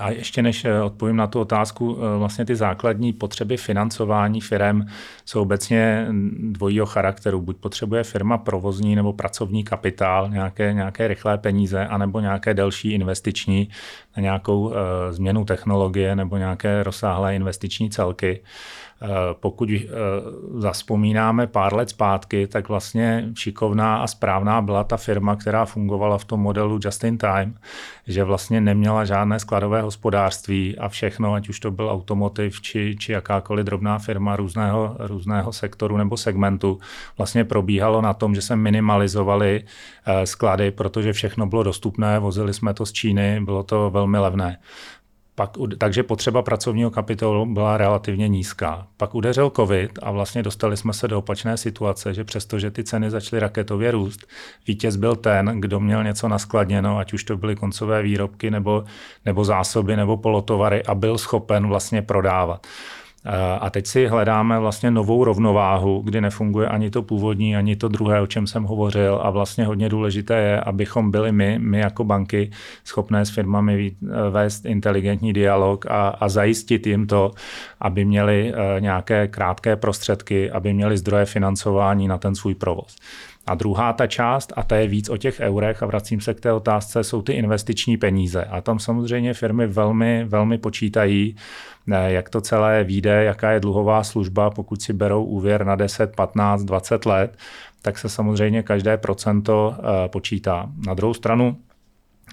A 0.00 0.10
ještě 0.10 0.42
než 0.42 0.64
eh, 0.64 0.82
odpovím 0.82 1.16
na 1.16 1.26
tu 1.26 1.40
otázku, 1.40 1.98
eh, 1.98 2.18
vlastně 2.18 2.44
ty 2.44 2.56
základní 2.56 3.12
potřeby 3.12 3.56
financování 3.56 4.40
firm 4.40 4.82
jsou 5.24 5.42
obecně 5.42 6.06
dvojího 6.38 6.86
charakteru. 6.86 7.40
Buď 7.40 7.56
potřebuje 7.56 8.04
firma 8.04 8.38
provozní 8.38 8.96
nebo 8.96 9.12
pracovní 9.12 9.64
kapitál, 9.64 10.28
nějaké, 10.28 10.72
nějaké 10.72 11.08
rychlé 11.08 11.38
peníze, 11.38 11.86
anebo 11.86 12.20
nějaké 12.20 12.54
delší 12.54 12.92
investiční 12.92 13.68
na 14.16 14.22
nějakou 14.22 14.60
uh, 14.60 14.74
změnu 15.10 15.44
technologie 15.44 16.16
nebo 16.16 16.36
nějaké 16.36 16.82
rozsáhlé 16.82 17.36
investiční 17.36 17.90
celky. 17.90 18.40
Eh, 19.02 19.08
pokud 19.40 19.70
eh, 19.70 19.86
zaspomínáme 20.54 21.46
pár 21.46 21.74
let 21.74 21.90
zpátky, 21.90 22.46
tak 22.46 22.68
vlastně 22.68 23.28
šikovná 23.34 23.96
a 23.96 24.06
správná 24.06 24.62
byla 24.62 24.84
ta 24.84 24.96
firma, 24.96 25.36
která 25.36 25.64
fungovala 25.64 26.18
v 26.18 26.24
tom 26.24 26.40
modelu 26.40 26.78
just 26.84 27.04
in 27.04 27.18
time, 27.18 27.54
že 28.06 28.24
vlastně 28.24 28.60
neměla 28.60 29.04
žádné 29.04 29.38
skladové 29.38 29.82
hospodářství 29.82 30.78
a 30.78 30.88
všechno, 30.88 31.34
ať 31.34 31.48
už 31.48 31.60
to 31.60 31.70
byl 31.70 31.90
automotiv 31.90 32.60
či, 32.60 32.96
či 32.98 33.12
jakákoliv 33.12 33.66
drobná 33.66 33.98
firma 33.98 34.36
různého, 34.36 34.96
různého 34.98 35.52
sektoru 35.52 35.96
nebo 35.96 36.16
segmentu, 36.16 36.78
vlastně 37.18 37.44
probíhalo 37.44 38.02
na 38.02 38.14
tom, 38.14 38.34
že 38.34 38.42
se 38.42 38.56
minimalizovali 38.56 39.64
eh, 40.06 40.26
sklady, 40.26 40.70
protože 40.70 41.12
všechno 41.12 41.46
bylo 41.46 41.62
dostupné, 41.62 42.18
vozili 42.18 42.54
jsme 42.54 42.74
to 42.74 42.86
z 42.86 42.92
Číny, 42.92 43.40
bylo 43.40 43.62
to 43.62 43.90
velmi 43.90 44.18
levné. 44.18 44.58
Pak, 45.38 45.50
takže 45.78 46.02
potřeba 46.02 46.42
pracovního 46.42 46.90
kapitálu 46.90 47.46
byla 47.46 47.76
relativně 47.76 48.28
nízká. 48.28 48.86
Pak 48.96 49.14
udeřil 49.14 49.50
covid 49.50 49.98
a 50.02 50.10
vlastně 50.10 50.42
dostali 50.42 50.76
jsme 50.76 50.92
se 50.92 51.08
do 51.08 51.18
opačné 51.18 51.56
situace, 51.56 52.14
že 52.14 52.24
přestože 52.24 52.70
ty 52.70 52.84
ceny 52.84 53.10
začaly 53.10 53.40
raketově 53.40 53.90
růst, 53.90 54.26
vítěz 54.66 54.96
byl 54.96 55.16
ten, 55.16 55.60
kdo 55.60 55.80
měl 55.80 56.04
něco 56.04 56.28
naskladněno, 56.28 56.98
ať 56.98 57.12
už 57.12 57.24
to 57.24 57.36
byly 57.36 57.56
koncové 57.56 58.02
výrobky 58.02 58.50
nebo, 58.50 58.84
nebo 59.24 59.44
zásoby 59.44 59.96
nebo 59.96 60.16
polotovary 60.16 60.84
a 60.84 60.94
byl 60.94 61.18
schopen 61.18 61.66
vlastně 61.66 62.02
prodávat. 62.02 62.66
A 63.60 63.70
teď 63.70 63.86
si 63.86 64.06
hledáme 64.06 64.58
vlastně 64.58 64.90
novou 64.90 65.24
rovnováhu, 65.24 66.02
kdy 66.04 66.20
nefunguje 66.20 66.68
ani 66.68 66.90
to 66.90 67.02
původní, 67.02 67.56
ani 67.56 67.76
to 67.76 67.88
druhé, 67.88 68.20
o 68.20 68.26
čem 68.26 68.46
jsem 68.46 68.64
hovořil. 68.64 69.20
A 69.22 69.30
vlastně 69.30 69.64
hodně 69.64 69.88
důležité 69.88 70.36
je, 70.36 70.60
abychom 70.60 71.10
byli 71.10 71.32
my, 71.32 71.58
my 71.58 71.78
jako 71.78 72.04
banky, 72.04 72.50
schopné 72.84 73.26
s 73.26 73.30
firmami 73.30 73.92
vést 74.30 74.64
inteligentní 74.64 75.32
dialog 75.32 75.86
a, 75.86 76.08
a 76.08 76.28
zajistit 76.28 76.86
jim 76.86 77.06
to, 77.06 77.30
aby 77.80 78.04
měli 78.04 78.52
e, 78.54 78.80
nějaké 78.80 79.28
krátké 79.28 79.76
prostředky, 79.76 80.50
aby 80.50 80.72
měli 80.72 80.98
zdroje 80.98 81.24
financování 81.24 82.08
na 82.08 82.18
ten 82.18 82.34
svůj 82.34 82.54
provoz. 82.54 82.96
A 83.48 83.54
druhá 83.54 83.92
ta 83.92 84.06
část, 84.06 84.52
a 84.56 84.62
ta 84.62 84.76
je 84.76 84.88
víc 84.88 85.08
o 85.08 85.16
těch 85.16 85.40
eurech, 85.40 85.82
a 85.82 85.86
vracím 85.86 86.20
se 86.20 86.34
k 86.34 86.40
té 86.40 86.52
otázce, 86.52 87.04
jsou 87.04 87.22
ty 87.22 87.32
investiční 87.32 87.96
peníze. 87.96 88.44
A 88.44 88.60
tam 88.60 88.78
samozřejmě 88.78 89.34
firmy 89.34 89.66
velmi, 89.66 90.24
velmi 90.24 90.58
počítají, 90.58 91.36
jak 92.06 92.28
to 92.28 92.40
celé 92.40 92.84
vyjde, 92.84 93.24
jaká 93.24 93.50
je 93.50 93.60
dluhová 93.60 94.04
služba, 94.04 94.50
pokud 94.50 94.82
si 94.82 94.92
berou 94.92 95.24
úvěr 95.24 95.64
na 95.66 95.76
10, 95.76 96.16
15, 96.16 96.64
20 96.64 97.06
let, 97.06 97.36
tak 97.82 97.98
se 97.98 98.08
samozřejmě 98.08 98.62
každé 98.62 98.96
procento 98.96 99.74
eh, 99.78 100.08
počítá. 100.08 100.70
Na 100.86 100.94
druhou 100.94 101.14
stranu, 101.14 101.56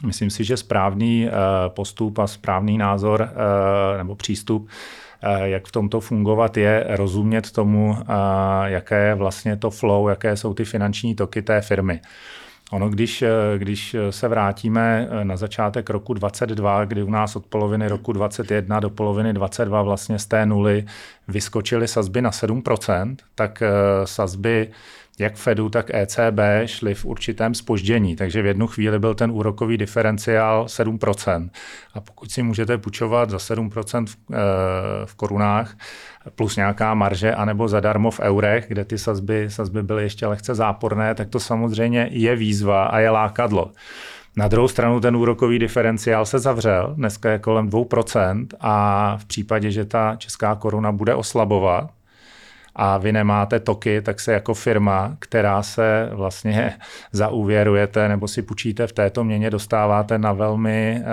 myslím 0.05 0.29
si, 0.29 0.43
že 0.43 0.57
správný 0.57 1.27
eh, 1.27 1.31
postup 1.67 2.19
a 2.19 2.27
správný 2.27 2.77
názor 2.77 3.29
eh, 3.31 3.98
nebo 3.98 4.15
přístup 4.15 4.69
jak 5.44 5.67
v 5.67 5.72
tomto 5.72 6.00
fungovat, 6.00 6.58
je 6.58 6.86
rozumět 6.89 7.51
tomu, 7.51 7.98
jaké 8.65 9.08
je 9.08 9.15
vlastně 9.15 9.58
to 9.58 9.70
flow, 9.70 10.10
jaké 10.10 10.38
jsou 10.38 10.53
ty 10.53 10.65
finanční 10.65 11.15
toky 11.15 11.41
té 11.41 11.62
firmy. 11.62 12.01
Ono, 12.72 12.89
když, 12.89 13.24
když 13.58 13.96
se 14.10 14.27
vrátíme 14.27 15.10
na 15.24 15.38
začátek 15.38 15.89
roku 15.89 16.13
22, 16.13 16.86
kdy 16.86 17.03
u 17.03 17.10
nás 17.10 17.36
od 17.36 17.46
poloviny 17.46 17.88
roku 17.88 18.13
21 18.13 18.79
do 18.79 18.89
poloviny 18.89 19.34
22 19.34 19.82
vlastně 19.82 20.20
z 20.20 20.25
té 20.25 20.46
nuly 20.46 20.86
vyskočily 21.27 21.88
sazby 21.88 22.22
na 22.22 22.29
7%, 22.29 23.15
tak 23.36 23.63
sazby 24.03 24.72
jak 25.19 25.36
Fedu, 25.36 25.69
tak 25.69 25.91
ECB 25.93 26.39
šly 26.65 26.93
v 26.93 27.05
určitém 27.05 27.53
spoždění, 27.53 28.15
takže 28.15 28.41
v 28.41 28.45
jednu 28.45 28.67
chvíli 28.67 29.00
byl 29.00 29.15
ten 29.15 29.31
úrokový 29.31 29.77
diferenciál 29.77 30.65
7%. 30.65 31.50
A 31.93 32.01
pokud 32.01 32.31
si 32.31 32.43
můžete 32.43 32.77
půjčovat 32.77 33.29
za 33.29 33.39
7% 33.39 34.05
v, 34.05 34.17
eh, 34.34 34.36
v 35.05 35.15
korunách 35.15 35.77
plus 36.36 36.55
nějaká 36.55 36.93
marže, 36.93 37.36
anebo 37.36 37.67
zadarmo 37.67 38.12
v 38.12 38.19
eurech, 38.19 38.65
kde 38.67 38.86
ty 38.86 38.98
sazby, 38.98 39.45
sazby 39.50 39.84
byly 39.84 40.03
ještě 40.03 40.27
lehce 40.27 40.55
záporné, 40.55 41.15
tak 41.15 41.29
to 41.29 41.39
samozřejmě 41.39 42.07
je 42.12 42.36
výzva 42.36 42.86
a 42.86 43.00
je 43.00 43.10
lákadlo. 43.10 43.72
Na 44.38 44.48
druhou 44.48 44.67
stranu 44.67 45.00
ten 45.00 45.15
úrokový 45.15 45.60
diferenciál 45.60 46.25
se 46.25 46.39
zavřel, 46.39 46.93
dneska 46.98 47.31
je 47.31 47.39
kolem 47.39 47.69
2% 47.69 48.48
a 48.60 49.17
v 49.17 49.25
případě, 49.25 49.72
že 49.72 49.86
ta 49.86 50.15
česká 50.15 50.55
koruna 50.55 50.91
bude 50.91 51.15
oslabovat, 51.15 51.95
a 52.75 52.98
vy 52.98 53.12
nemáte 53.12 53.60
toky, 53.60 54.01
tak 54.01 54.20
se 54.20 54.34
jako 54.34 54.53
firma, 54.53 55.15
která 55.20 55.63
se 55.63 56.10
vlastně 56.13 56.74
zaúvěrujete 57.12 58.08
nebo 58.08 58.27
si 58.27 58.41
půjčíte 58.41 58.88
v 58.88 58.91
této 58.91 59.24
měně, 59.24 59.50
dostáváte 59.50 60.17
na 60.17 60.34
velmi, 60.34 61.01
eh, 61.01 61.05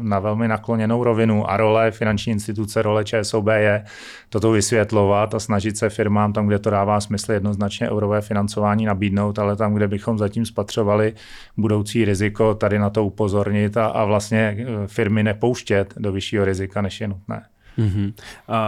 na 0.00 0.18
velmi 0.18 0.48
nakloněnou 0.48 1.04
rovinu 1.04 1.50
a 1.50 1.56
role 1.56 1.90
finanční 1.90 2.32
instituce, 2.32 2.82
role 2.82 3.04
ČSOB 3.04 3.46
je 3.46 3.84
toto 4.28 4.52
vysvětlovat 4.52 5.34
a 5.34 5.40
snažit 5.40 5.76
se 5.76 5.90
firmám 5.90 6.32
tam, 6.32 6.46
kde 6.46 6.58
to 6.58 6.70
dává 6.70 7.00
smysl, 7.00 7.32
jednoznačně 7.32 7.90
eurové 7.90 8.20
financování 8.20 8.84
nabídnout, 8.84 9.38
ale 9.38 9.56
tam, 9.56 9.74
kde 9.74 9.88
bychom 9.88 10.18
zatím 10.18 10.46
spatřovali 10.46 11.14
budoucí 11.56 12.04
riziko, 12.04 12.54
tady 12.54 12.78
na 12.78 12.90
to 12.90 13.04
upozornit 13.04 13.76
a, 13.76 13.86
a 13.86 14.04
vlastně 14.04 14.56
eh, 14.58 14.86
firmy 14.86 15.22
nepouštět 15.22 15.94
do 15.96 16.12
vyššího 16.12 16.44
rizika, 16.44 16.80
než 16.80 17.00
je 17.00 17.08
nutné. 17.08 17.42
Mm-hmm. 17.78 18.12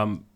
Um 0.05 0.32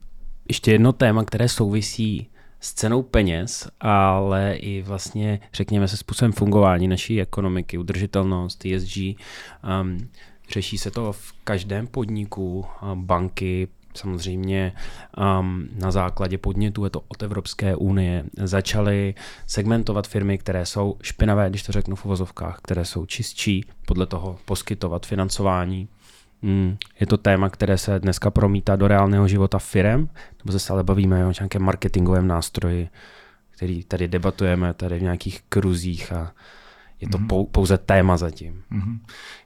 ještě 0.48 0.72
jedno 0.72 0.92
téma, 0.92 1.24
které 1.24 1.48
souvisí 1.48 2.30
s 2.60 2.74
cenou 2.74 3.02
peněz, 3.02 3.68
ale 3.80 4.54
i 4.54 4.82
vlastně, 4.82 5.40
řekněme 5.52 5.88
se, 5.88 5.96
způsobem 5.96 6.32
fungování 6.32 6.88
naší 6.88 7.20
ekonomiky, 7.20 7.78
udržitelnost, 7.78 8.64
ESG. 8.66 8.96
Um, 8.96 10.08
řeší 10.50 10.78
se 10.78 10.90
to 10.90 11.12
v 11.12 11.32
každém 11.44 11.86
podniku, 11.86 12.64
banky, 12.94 13.68
samozřejmě 13.94 14.72
um, 15.40 15.68
na 15.74 15.90
základě 15.90 16.38
podnětů, 16.38 16.84
je 16.84 16.90
to 16.90 17.02
od 17.08 17.22
Evropské 17.22 17.76
unie, 17.76 18.24
začaly 18.36 19.14
segmentovat 19.46 20.08
firmy, 20.08 20.38
které 20.38 20.66
jsou 20.66 20.96
špinavé, 21.02 21.50
když 21.50 21.62
to 21.62 21.72
řeknu 21.72 21.96
v 21.96 22.04
uvozovkách, 22.04 22.58
které 22.62 22.84
jsou 22.84 23.06
čistší, 23.06 23.64
podle 23.86 24.06
toho 24.06 24.38
poskytovat 24.44 25.06
financování 25.06 25.88
Hmm, 26.42 26.76
je 27.00 27.06
to 27.06 27.16
téma, 27.16 27.50
které 27.50 27.78
se 27.78 28.00
dneska 28.00 28.30
promítá 28.30 28.76
do 28.76 28.88
reálného 28.88 29.28
života 29.28 29.58
firem, 29.58 30.08
nebo 30.44 30.52
se 30.52 30.58
stále 30.58 30.84
bavíme 30.84 31.26
o 31.26 31.32
nějakém 31.40 31.62
marketingovém 31.62 32.28
nástroji, 32.28 32.88
který 33.50 33.84
tady 33.84 34.08
debatujeme 34.08 34.74
tady 34.74 34.98
v 34.98 35.02
nějakých 35.02 35.42
kruzích 35.48 36.12
a 36.12 36.32
je 37.00 37.08
to 37.08 37.18
mm-hmm. 37.18 37.46
pouze 37.52 37.78
téma 37.78 38.16
zatím. 38.16 38.62
Mm-hmm. 38.72 38.98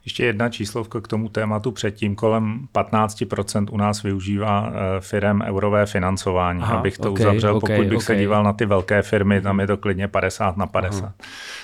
Ještě 0.05 0.25
jedna 0.25 0.49
číslovka 0.49 1.01
k 1.01 1.07
tomu 1.07 1.29
tématu 1.29 1.71
předtím. 1.71 2.15
Kolem 2.15 2.67
15% 2.73 3.67
u 3.71 3.77
nás 3.77 4.03
využívá 4.03 4.67
uh, 4.67 4.75
firem 4.99 5.41
eurové 5.41 5.85
financování. 5.85 6.61
Aha, 6.61 6.77
Abych 6.77 6.97
to 6.97 7.11
okay, 7.11 7.25
uzavřel, 7.25 7.55
okay, 7.55 7.75
pokud 7.77 7.89
bych 7.89 7.97
okay. 7.97 8.05
se 8.05 8.15
díval 8.15 8.43
na 8.43 8.53
ty 8.53 8.65
velké 8.65 9.01
firmy, 9.01 9.41
tam 9.41 9.59
je 9.59 9.67
to 9.67 9.77
klidně 9.77 10.07
50 10.07 10.57
na 10.57 10.67
50. 10.67 11.03
Aha. 11.03 11.13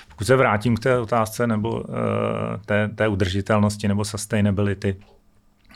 Pokud 0.10 0.28
se 0.28 0.36
vrátím 0.36 0.76
k 0.76 0.80
té 0.80 1.00
otázce 1.00 1.48
nebo 1.48 1.72
uh, 1.72 1.86
té, 2.66 2.88
té 2.88 3.08
udržitelnosti 3.08 3.88
nebo 3.88 4.06
sustainability, 4.06 4.96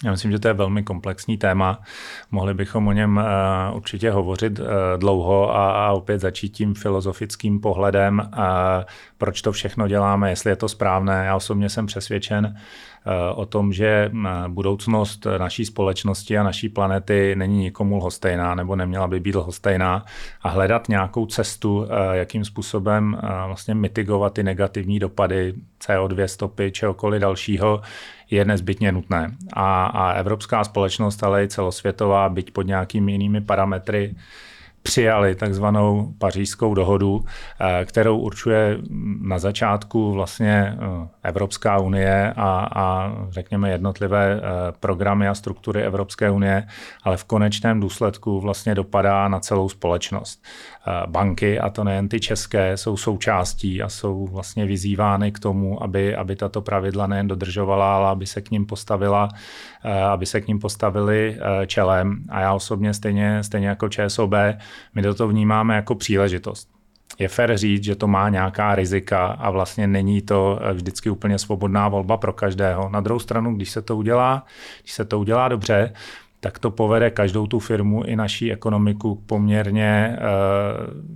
Já 0.03 0.12
myslím, 0.12 0.31
že 0.31 0.39
to 0.39 0.48
je 0.48 0.53
velmi 0.53 0.84
komplexní 0.84 1.38
téma. 1.38 1.81
Mohli 2.31 2.53
bychom 2.53 2.88
o 2.88 2.91
něm 2.91 3.17
uh, 3.17 3.77
určitě 3.77 4.12
hovořit 4.12 4.60
uh, 4.60 4.65
dlouho 4.98 5.55
a, 5.55 5.91
opět 5.91 6.20
začít 6.20 6.50
tím 6.50 6.74
filozofickým 6.74 7.60
pohledem, 7.60 8.20
uh, 8.20 8.43
proč 9.17 9.41
to 9.41 9.51
všechno 9.51 9.88
děláme, 9.88 10.29
jestli 10.29 10.50
je 10.50 10.55
to 10.55 10.70
správné. 10.70 11.25
Já 11.25 11.36
osobně 11.36 11.70
jsem 11.70 11.86
přesvědčen, 11.86 12.55
Eh, 12.55 12.90
o 13.36 13.46
tom, 13.46 13.74
že 13.74 14.12
eh, 14.13 14.29
budoucnost 14.48 15.27
naší 15.38 15.65
společnosti 15.65 16.38
a 16.38 16.43
naší 16.43 16.70
planety 16.70 17.36
není 17.36 17.60
nikomu 17.60 17.98
lhostejná 17.98 18.55
nebo 18.55 18.75
neměla 18.75 19.08
by 19.08 19.20
být 19.20 19.36
lhostejná 19.36 20.05
a 20.41 20.50
hledat 20.50 20.89
nějakou 20.89 21.25
cestu, 21.25 21.86
eh, 21.86 22.17
jakým 22.17 22.46
způsobem 22.46 23.17
vlastně 23.48 23.75
mitigovat 23.75 24.34
ty 24.34 24.43
negativní 24.43 25.00
dopady 25.00 25.53
CO2 25.79 26.25
stopy, 26.25 26.72
čehokoliv 26.72 27.22
dalšího, 27.22 27.81
je 28.29 28.46
nezbytně 28.46 28.91
nutné. 28.91 29.36
A, 29.53 29.86
a 29.86 30.12
evropská 30.12 30.63
společnost, 30.63 31.24
ale 31.24 31.43
i 31.43 31.48
celosvětová, 31.48 32.29
byť 32.29 32.51
pod 32.51 32.62
nějakými 32.62 33.12
jinými 33.12 33.41
parametry, 33.41 34.15
přijali 34.84 35.36
takzvanou 35.36 36.14
pařížskou 36.18 36.74
dohodu, 36.74 37.26
eh, 37.60 37.86
kterou 37.86 38.18
určuje 38.18 38.78
na 39.22 39.40
začátku 39.40 40.12
vlastně 40.12 40.78
eh, 40.78 41.08
Evropská 41.24 41.80
unie 41.80 42.34
a, 42.36 42.70
a 42.76 43.14
řekněme 43.30 43.72
jednotlivé 43.72 44.34
eh, 44.34 44.42
programy 44.80 45.28
a 45.28 45.36
struktury 45.36 45.84
Evropské 45.84 46.32
unie, 46.32 46.68
ale 47.04 47.18
v 47.18 47.24
konečném 47.24 47.80
důsledku 47.80 48.40
vlastně 48.40 48.76
dopadá 48.76 49.28
na 49.28 49.40
celou 49.40 49.70
společnost. 49.70 50.44
Banky, 51.06 51.60
a 51.60 51.70
to 51.70 51.84
nejen 51.84 52.10
ty 52.10 52.20
české, 52.20 52.78
jsou 52.78 52.98
součástí 52.98 53.82
a 53.82 53.90
jsou 53.90 54.28
vlastně 54.28 54.66
vyzývány 54.66 55.32
k 55.32 55.40
tomu, 55.40 55.84
aby, 55.84 56.16
aby 56.16 56.36
tato 56.36 56.62
pravidla 56.62 57.08
nejen 57.08 57.28
dodržovala, 57.28 57.96
ale 57.96 58.10
aby 58.10 58.26
se 58.26 58.42
k 58.42 58.52
ním 58.52 58.66
postavila, 58.66 59.30
aby 60.12 60.26
se 60.26 60.42
k 60.42 60.48
ním 60.48 60.60
postavili 60.60 61.38
čelem. 61.68 62.24
A 62.30 62.42
já 62.42 62.54
osobně 62.54 62.94
stejně, 62.94 63.44
stejně 63.44 63.68
jako 63.68 63.90
ČSOB 63.90 64.34
my 64.96 65.02
do 65.02 65.14
toho 65.14 65.28
vnímáme 65.28 65.76
jako 65.76 65.96
příležitost. 65.96 66.70
Je 67.20 67.28
fér 67.28 67.58
říct, 67.58 67.84
že 67.84 67.96
to 67.96 68.08
má 68.08 68.30
nějaká 68.30 68.76
rizika 68.76 69.26
a 69.28 69.50
vlastně 69.50 69.88
není 69.88 70.22
to 70.22 70.60
eh, 70.62 70.74
vždycky 70.74 71.10
úplně 71.10 71.40
svobodná 71.40 71.90
volba 71.90 72.18
pro 72.18 72.34
každého. 72.34 72.90
Na 72.90 73.02
druhou 73.02 73.20
stranu, 73.20 73.56
když 73.56 73.70
se 73.70 73.82
to 73.82 73.98
udělá, 73.98 74.46
když 74.82 74.94
se 74.94 75.06
to 75.06 75.20
udělá 75.20 75.48
dobře, 75.48 75.94
tak 76.43 76.60
to 76.60 76.71
povede 76.71 77.10
každou 77.10 77.48
tu 77.48 77.60
firmu 77.60 78.03
i 78.03 78.15
naší 78.15 78.51
ekonomiku 78.51 79.15
k 79.15 79.25
poměrně 79.25 79.86
e, 79.86 80.17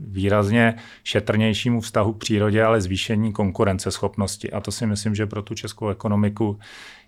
výrazně 0.07 0.75
šetrnějšímu 1.03 1.81
vztahu 1.81 2.13
k 2.13 2.17
přírodě, 2.17 2.63
ale 2.63 2.81
zvýšení 2.81 3.33
konkurenceschopnosti. 3.33 4.51
A 4.51 4.59
to 4.59 4.71
si 4.71 4.85
myslím, 4.85 5.15
že 5.15 5.25
pro 5.25 5.41
tu 5.41 5.55
českou 5.55 5.89
ekonomiku 5.89 6.59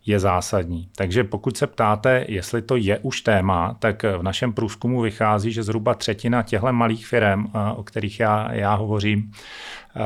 je 0.06 0.20
zásadní. 0.20 0.90
Takže 0.96 1.24
pokud 1.24 1.58
se 1.58 1.68
ptáte, 1.68 2.26
jestli 2.28 2.62
to 2.62 2.76
je 2.76 3.00
už 3.00 3.22
téma, 3.22 3.76
tak 3.80 4.04
v 4.04 4.24
našem 4.24 4.54
průzkumu 4.54 5.02
vychází, 5.02 5.52
že 5.52 5.64
zhruba 5.64 5.94
třetina 5.94 6.44
těchto 6.44 6.74
malých 6.74 7.08
firm, 7.08 7.46
o 7.76 7.84
kterých 7.84 8.20
já, 8.20 8.54
já 8.54 8.76
hovořím, 8.76 9.32
uh, 9.96 10.04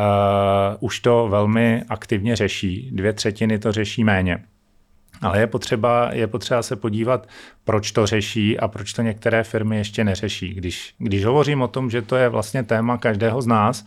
už 0.79 0.99
to 0.99 1.27
velmi 1.27 1.83
aktivně 1.89 2.35
řeší. 2.35 2.89
Dvě 2.91 3.13
třetiny 3.13 3.59
to 3.59 3.71
řeší 3.71 4.03
méně. 4.03 4.43
Ale 5.21 5.39
je 5.39 5.47
potřeba, 5.47 6.09
je 6.13 6.27
potřeba 6.27 6.63
se 6.63 6.75
podívat, 6.75 7.27
proč 7.63 7.91
to 7.91 8.05
řeší 8.05 8.59
a 8.59 8.67
proč 8.67 8.93
to 8.93 9.01
některé 9.01 9.43
firmy 9.43 9.77
ještě 9.77 10.03
neřeší. 10.03 10.53
Když, 10.53 10.93
když 10.97 11.25
hovořím 11.25 11.61
o 11.61 11.67
tom, 11.67 11.89
že 11.89 12.01
to 12.01 12.15
je 12.15 12.29
vlastně 12.29 12.63
téma 12.63 12.97
každého 12.97 13.41
z 13.41 13.47
nás, 13.47 13.85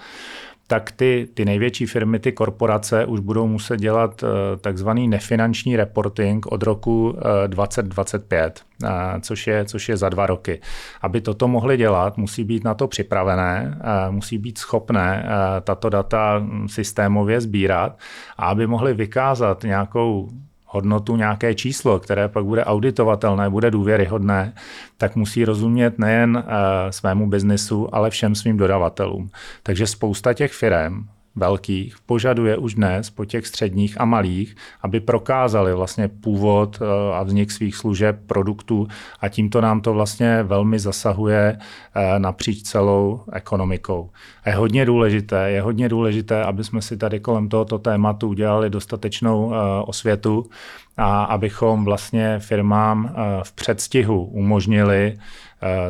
tak 0.67 0.91
ty, 0.93 1.29
ty 1.35 1.45
největší 1.45 1.87
firmy, 1.87 2.19
ty 2.19 2.33
korporace 2.33 3.07
už 3.07 3.21
budou 3.21 3.47
muset 3.47 3.81
dělat 3.81 4.23
uh, 4.23 4.29
takzvaný 4.61 5.09
nefinanční 5.09 5.77
reporting 5.77 6.47
od 6.47 6.63
roku 6.63 7.11
uh, 7.11 7.21
2025, 7.47 8.63
uh, 8.83 8.89
což, 9.21 9.47
je, 9.47 9.65
což 9.65 9.89
je 9.89 9.97
za 9.97 10.09
dva 10.09 10.27
roky. 10.27 10.61
Aby 11.01 11.21
toto 11.21 11.49
mohli 11.49 11.77
dělat, 11.77 12.17
musí 12.17 12.45
být 12.45 12.65
na 12.65 12.75
to 12.75 12.89
připravené, 12.89 13.79
musí 14.11 14.39
být 14.39 14.59
schopné 14.59 15.27
tato 15.65 15.89
data 15.89 16.47
systémově 16.67 17.41
sbírat 17.41 17.99
a 18.37 18.47
aby 18.47 18.67
mohli 18.67 18.95
vykázat 18.95 19.63
nějakou 19.63 20.29
hodnotu, 20.75 21.17
nějaké 21.17 21.55
číslo, 21.55 21.99
které 21.99 22.29
pak 22.29 22.45
bude 22.45 22.65
auditovatelné, 22.65 23.51
bude 23.51 23.71
důvěryhodné, 23.71 24.53
tak 24.97 25.17
musí 25.17 25.45
rozumět 25.45 25.99
nejen 25.99 26.37
uh, 26.37 26.43
svému 26.91 27.27
biznesu, 27.27 27.95
ale 27.95 28.11
všem 28.11 28.35
svým 28.35 28.57
dodavatelům. 28.57 29.31
Takže 29.63 29.87
spousta 29.87 30.35
těch 30.35 30.53
firm 30.53 31.07
velkých 31.37 31.97
požaduje 32.07 32.57
už 32.57 32.75
dnes 32.75 33.11
po 33.11 33.25
těch 33.25 33.47
středních 33.47 34.01
a 34.01 34.05
malých, 34.05 34.57
aby 34.83 35.01
prokázali 35.01 35.75
vlastně 35.75 36.09
původ 36.09 36.79
eh, 36.81 37.15
a 37.15 37.23
vznik 37.23 37.51
svých 37.51 37.77
služeb, 37.77 38.19
produktů 38.27 38.89
a 39.21 39.29
tímto 39.29 39.61
nám 39.61 39.81
to 39.81 39.93
vlastně 39.93 40.43
velmi 40.43 40.79
zasahuje 40.79 41.59
eh, 41.95 42.19
napříč 42.19 42.63
celou 42.63 43.21
ekonomikou. 43.33 44.11
A 44.45 44.49
je 44.49 44.55
hodně 44.55 44.87
důležité, 44.87 45.51
je 45.51 45.63
hodně 45.63 45.89
důležité, 45.89 46.45
aby 46.45 46.65
jsme 46.65 46.83
si 46.83 46.97
tady 46.97 47.21
kolem 47.21 47.49
tohoto 47.49 47.79
tématu 47.79 48.29
udělali 48.29 48.71
dostatečnou 48.71 49.53
eh, 49.53 49.57
osvětu 49.87 50.47
a 50.97 51.25
abychom 51.25 51.85
vlastně 51.85 52.39
firmám 52.39 53.15
v 53.43 53.53
předstihu 53.53 54.25
umožnili 54.25 55.17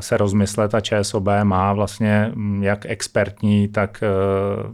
se 0.00 0.16
rozmyslet 0.16 0.74
a 0.74 0.80
ČSOB 0.80 1.26
má 1.42 1.72
vlastně 1.72 2.32
mm, 2.34 2.62
jak 2.62 2.86
expertní, 2.86 3.68
tak 3.68 4.02
eh, 4.02 4.08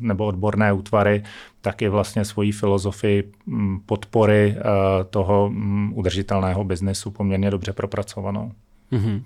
nebo 0.01 0.27
odborné 0.27 0.73
útvary, 0.73 1.23
tak 1.61 1.83
i 1.83 1.89
vlastně 1.89 2.25
svoji 2.25 2.53
filozofii 2.53 3.33
mm, 3.47 3.81
podpory 3.87 4.57
eh, 4.59 4.63
toho 5.11 5.51
mm, 5.51 5.93
udržitelného 5.95 6.65
biznesu 6.65 7.11
poměrně 7.11 7.51
dobře 7.51 7.73
propracovanou. 7.73 8.53
Mm-hmm. 8.93 9.23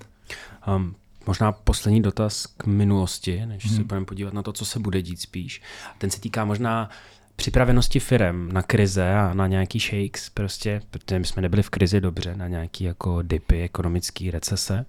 Um, 0.76 0.94
Možná 1.26 1.52
poslední 1.52 2.02
dotaz 2.02 2.46
k 2.46 2.66
minulosti, 2.66 3.46
než 3.46 3.66
hmm. 3.66 3.76
se 3.76 3.84
budeme 3.84 4.06
podívat 4.06 4.34
na 4.34 4.42
to, 4.42 4.52
co 4.52 4.64
se 4.64 4.78
bude 4.78 5.02
dít 5.02 5.20
spíš. 5.20 5.62
Ten 5.98 6.10
se 6.10 6.20
týká 6.20 6.44
možná 6.44 6.90
připravenosti 7.36 8.00
firem 8.00 8.52
na 8.52 8.62
krize 8.62 9.14
a 9.14 9.34
na 9.34 9.46
nějaký 9.46 9.78
shakes, 9.78 10.30
prostě, 10.30 10.80
protože 10.90 11.18
my 11.18 11.24
jsme 11.24 11.42
nebyli 11.42 11.62
v 11.62 11.70
krizi 11.70 12.00
dobře, 12.00 12.36
na 12.36 12.48
nějaký 12.48 12.84
jako 12.84 13.22
dipy, 13.22 13.62
ekonomický 13.62 14.30
recese. 14.30 14.86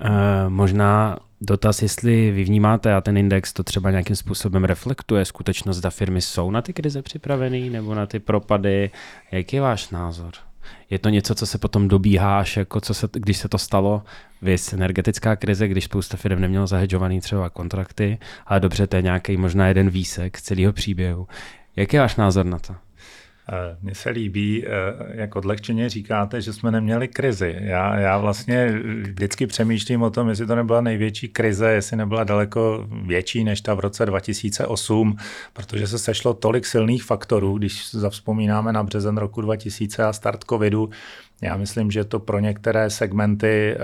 Uh, 0.00 0.08
možná 0.48 1.18
dotaz, 1.40 1.82
jestli 1.82 2.30
vy 2.30 2.44
vnímáte 2.44 2.94
a 2.94 3.00
ten 3.00 3.16
index 3.16 3.52
to 3.52 3.62
třeba 3.62 3.90
nějakým 3.90 4.16
způsobem 4.16 4.64
reflektuje 4.64 5.24
skutečnost, 5.24 5.76
zda 5.76 5.90
firmy 5.90 6.20
jsou 6.20 6.50
na 6.50 6.62
ty 6.62 6.72
krize 6.72 7.02
připravený 7.02 7.70
nebo 7.70 7.94
na 7.94 8.06
ty 8.06 8.18
propady. 8.18 8.90
Jaký 9.32 9.56
je 9.56 9.62
váš 9.62 9.90
názor? 9.90 10.32
Je 10.90 10.98
to 10.98 11.08
něco, 11.08 11.34
co 11.34 11.46
se 11.46 11.58
potom 11.58 11.88
dobíhá, 11.88 12.38
až 12.38 12.56
jako 12.56 12.80
co 12.80 12.94
se, 12.94 13.08
když 13.12 13.36
se 13.36 13.48
to 13.48 13.58
stalo, 13.58 14.02
vys 14.42 14.72
energetická 14.72 15.36
krize, 15.36 15.68
když 15.68 15.84
spousta 15.84 16.16
firm 16.16 16.40
nemělo 16.40 16.66
zahedžovaný 16.66 17.20
třeba 17.20 17.50
kontrakty, 17.50 18.18
ale 18.46 18.60
dobře, 18.60 18.86
to 18.86 18.96
je 18.96 19.02
nějaký 19.02 19.36
možná 19.36 19.68
jeden 19.68 19.90
výsek 19.90 20.40
celého 20.40 20.72
příběhu. 20.72 21.28
Jaký 21.76 21.96
je 21.96 22.00
váš 22.00 22.16
názor 22.16 22.46
na 22.46 22.58
to? 22.58 22.74
Eh, 23.48 23.76
mně 23.82 23.94
se 23.94 24.10
líbí, 24.10 24.64
eh, 24.66 24.70
jak 25.14 25.36
odlehčeně 25.36 25.88
říkáte, 25.88 26.40
že 26.40 26.52
jsme 26.52 26.70
neměli 26.70 27.08
krizi. 27.08 27.56
Já, 27.60 27.96
já 27.98 28.18
vlastně 28.18 28.72
vždycky 29.02 29.46
přemýšlím 29.46 30.02
o 30.02 30.10
tom, 30.10 30.28
jestli 30.28 30.46
to 30.46 30.54
nebyla 30.54 30.80
největší 30.80 31.28
krize, 31.28 31.70
jestli 31.70 31.96
nebyla 31.96 32.24
daleko 32.24 32.86
větší 33.06 33.44
než 33.44 33.60
ta 33.60 33.74
v 33.74 33.80
roce 33.80 34.06
2008, 34.06 35.16
protože 35.52 35.86
se 35.86 35.98
sešlo 35.98 36.34
tolik 36.34 36.66
silných 36.66 37.04
faktorů, 37.04 37.58
když 37.58 37.90
zavzpomínáme 37.90 38.72
na 38.72 38.82
březen 38.82 39.16
roku 39.16 39.40
2000 39.40 40.04
a 40.04 40.12
start 40.12 40.44
covidu, 40.48 40.90
já 41.42 41.56
myslím, 41.56 41.90
že 41.90 42.04
to 42.04 42.20
pro 42.20 42.38
některé 42.38 42.90
segmenty 42.90 43.74
eh, 43.74 43.78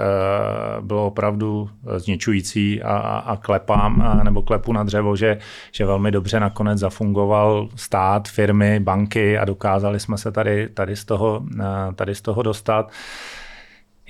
bylo 0.81 1.07
opravdu 1.07 1.71
zničující 1.97 2.83
a, 2.83 2.97
a 3.27 3.37
klepám, 3.37 4.21
nebo 4.23 4.43
klepu 4.43 4.73
na 4.73 4.85
dřevo, 4.85 5.17
že, 5.17 5.39
že 5.73 5.87
velmi 5.87 6.11
dobře 6.11 6.41
nakonec 6.41 6.79
zafungoval 6.79 7.69
stát, 7.77 8.29
firmy, 8.29 8.81
banky 8.81 9.39
a 9.39 9.45
dokázali 9.45 10.01
jsme 10.01 10.19
se 10.19 10.33
tady, 10.33 10.69
tady, 10.69 10.97
z, 10.97 11.05
toho, 11.05 11.43
eh, 11.61 11.65
tady 11.95 12.15
z 12.15 12.23
toho 12.23 12.43
dostat. 12.43 12.91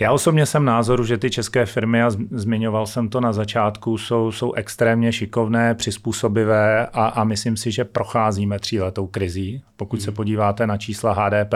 Já 0.00 0.12
osobně 0.12 0.46
jsem 0.46 0.64
názoru, 0.64 1.04
že 1.04 1.18
ty 1.18 1.30
české 1.30 1.66
firmy, 1.66 2.02
a 2.02 2.10
zmiňoval 2.30 2.86
jsem 2.86 3.08
to 3.08 3.20
na 3.20 3.32
začátku, 3.32 3.98
jsou, 3.98 4.32
jsou 4.32 4.52
extrémně 4.52 5.12
šikovné, 5.12 5.74
přizpůsobivé 5.74 6.86
a, 6.86 7.06
a 7.06 7.24
myslím 7.24 7.56
si, 7.56 7.72
že 7.72 7.84
procházíme 7.84 8.58
tříletou 8.58 9.06
krizí. 9.06 9.62
Pokud 9.76 10.02
se 10.02 10.10
hmm. 10.10 10.16
podíváte 10.16 10.66
na 10.66 10.76
čísla 10.76 11.12
HDP, 11.12 11.54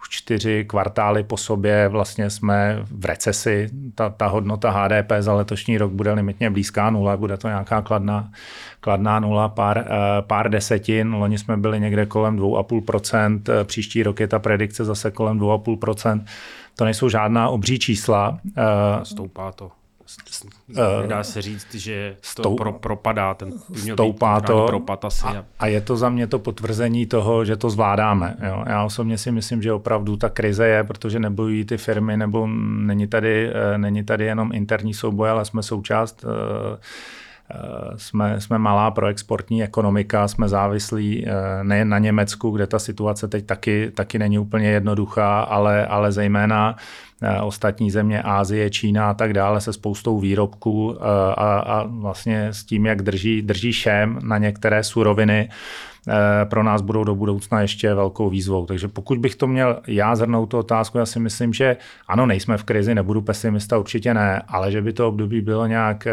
už 0.00 0.08
čtyři 0.08 0.64
kvartály 0.64 1.22
po 1.22 1.36
sobě 1.36 1.88
vlastně 1.88 2.30
jsme 2.30 2.78
v 2.90 3.04
recesi. 3.04 3.68
Ta, 3.94 4.08
ta 4.08 4.26
hodnota 4.26 4.70
HDP 4.70 5.12
za 5.20 5.34
letošní 5.34 5.78
rok 5.78 5.92
bude 5.92 6.12
limitně 6.12 6.50
blízká 6.50 6.90
nula, 6.90 7.16
bude 7.16 7.36
to 7.36 7.48
nějaká 7.48 7.82
kladná, 7.82 8.30
kladná 8.80 9.20
nula, 9.20 9.48
pár, 9.48 9.78
eh, 9.78 10.22
pár 10.22 10.50
desetin. 10.50 11.14
Loni 11.14 11.38
jsme 11.38 11.56
byli 11.56 11.80
někde 11.80 12.06
kolem 12.06 12.36
2,5%, 12.36 13.64
příští 13.64 14.02
rok 14.02 14.20
je 14.20 14.28
ta 14.28 14.38
predikce 14.38 14.84
zase 14.84 15.10
kolem 15.10 15.38
2,5%. 15.38 16.24
To 16.78 16.84
nejsou 16.84 17.08
žádná 17.08 17.48
obří 17.48 17.78
čísla. 17.78 18.38
Stoupá 19.02 19.52
to. 19.52 19.70
Dá 21.06 21.24
se 21.24 21.42
říct, 21.42 21.74
že 21.74 22.16
to 22.20 22.28
Stou, 22.28 22.56
pro, 22.56 22.72
propadá, 22.72 23.34
ten 23.34 23.52
stoupá 23.92 24.40
to 24.40 24.66
propad 24.66 25.04
asi. 25.04 25.26
A, 25.26 25.44
a 25.58 25.66
je 25.66 25.80
to 25.80 25.96
za 25.96 26.08
mě 26.08 26.26
to 26.26 26.38
potvrzení 26.38 27.06
toho, 27.06 27.44
že 27.44 27.56
to 27.56 27.70
zvládáme. 27.70 28.36
Jo. 28.48 28.64
Já 28.66 28.84
osobně 28.84 29.18
si 29.18 29.32
myslím, 29.32 29.62
že 29.62 29.72
opravdu 29.72 30.16
ta 30.16 30.28
krize 30.28 30.66
je, 30.66 30.84
protože 30.84 31.18
nebojují 31.18 31.64
ty 31.64 31.76
firmy, 31.76 32.16
nebo 32.16 32.46
není 32.46 33.06
tady, 33.06 33.52
není 33.76 34.04
tady 34.04 34.24
jenom 34.24 34.50
interní 34.54 34.94
souboj, 34.94 35.30
ale 35.30 35.44
jsme 35.44 35.62
součást 35.62 36.24
jsme, 37.96 38.40
jsme 38.40 38.58
malá 38.58 38.90
proexportní 38.90 39.62
ekonomika, 39.62 40.28
jsme 40.28 40.48
závislí 40.48 41.26
nejen 41.62 41.88
na 41.88 41.98
Německu, 41.98 42.50
kde 42.50 42.66
ta 42.66 42.78
situace 42.78 43.28
teď 43.28 43.46
taky, 43.46 43.90
taky 43.94 44.18
není 44.18 44.38
úplně 44.38 44.68
jednoduchá, 44.68 45.40
ale, 45.40 45.86
ale 45.86 46.12
zejména 46.12 46.76
Eh, 47.22 47.40
ostatní 47.40 47.90
země, 47.90 48.22
Ázie, 48.22 48.70
Čína 48.70 49.10
a 49.10 49.14
tak 49.14 49.32
dále 49.32 49.60
se 49.60 49.72
spoustou 49.72 50.20
výrobků 50.20 50.96
eh, 50.96 51.04
a, 51.34 51.58
a 51.58 51.82
vlastně 51.82 52.46
s 52.46 52.64
tím, 52.64 52.86
jak 52.86 53.02
drží, 53.02 53.42
drží 53.42 53.72
šem 53.72 54.18
na 54.22 54.38
některé 54.38 54.84
suroviny, 54.84 55.48
eh, 56.08 56.44
pro 56.44 56.62
nás 56.62 56.82
budou 56.82 57.04
do 57.04 57.14
budoucna 57.14 57.60
ještě 57.60 57.94
velkou 57.94 58.30
výzvou. 58.30 58.66
Takže 58.66 58.88
pokud 58.88 59.18
bych 59.18 59.36
to 59.36 59.46
měl 59.46 59.80
já 59.86 60.16
zhrnout 60.16 60.50
tu 60.50 60.58
otázku, 60.58 60.98
já 60.98 61.06
si 61.06 61.20
myslím, 61.20 61.52
že 61.52 61.76
ano, 62.08 62.26
nejsme 62.26 62.56
v 62.56 62.64
krizi, 62.64 62.94
nebudu 62.94 63.22
pesimista, 63.22 63.78
určitě 63.78 64.14
ne, 64.14 64.42
ale 64.48 64.72
že 64.72 64.82
by 64.82 64.92
to 64.92 65.08
období 65.08 65.40
bylo 65.40 65.66
nějak 65.66 66.06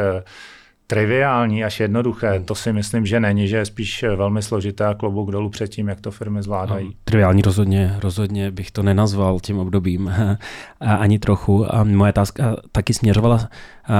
triviální 0.88 1.63
až 1.63 1.80
jednoduché, 1.80 2.39
to 2.39 2.56
si 2.56 2.74
myslím, 2.74 3.06
že 3.06 3.19
není, 3.19 3.48
že 3.48 3.58
je 3.58 3.65
spíš 3.65 4.06
velmi 4.15 4.41
složité 4.41 4.86
a 4.86 4.93
klobouk 4.93 5.32
dolů 5.32 5.50
před 5.50 5.67
tím, 5.67 5.88
jak 5.88 6.02
to 6.02 6.12
firmy 6.12 6.43
zvládají. 6.43 6.86
No, 6.88 6.93
triviální 7.04 7.41
rozhodně, 7.41 7.95
rozhodně 8.02 8.52
bych 8.52 8.71
to 8.71 8.84
nenazval 8.84 9.39
tím 9.39 9.60
obdobím 9.60 10.13
ani 10.80 11.19
trochu. 11.19 11.76
A 11.76 11.84
moje 11.84 12.10
otázka 12.10 12.56
taky 12.71 12.93
směřovala 12.93 13.50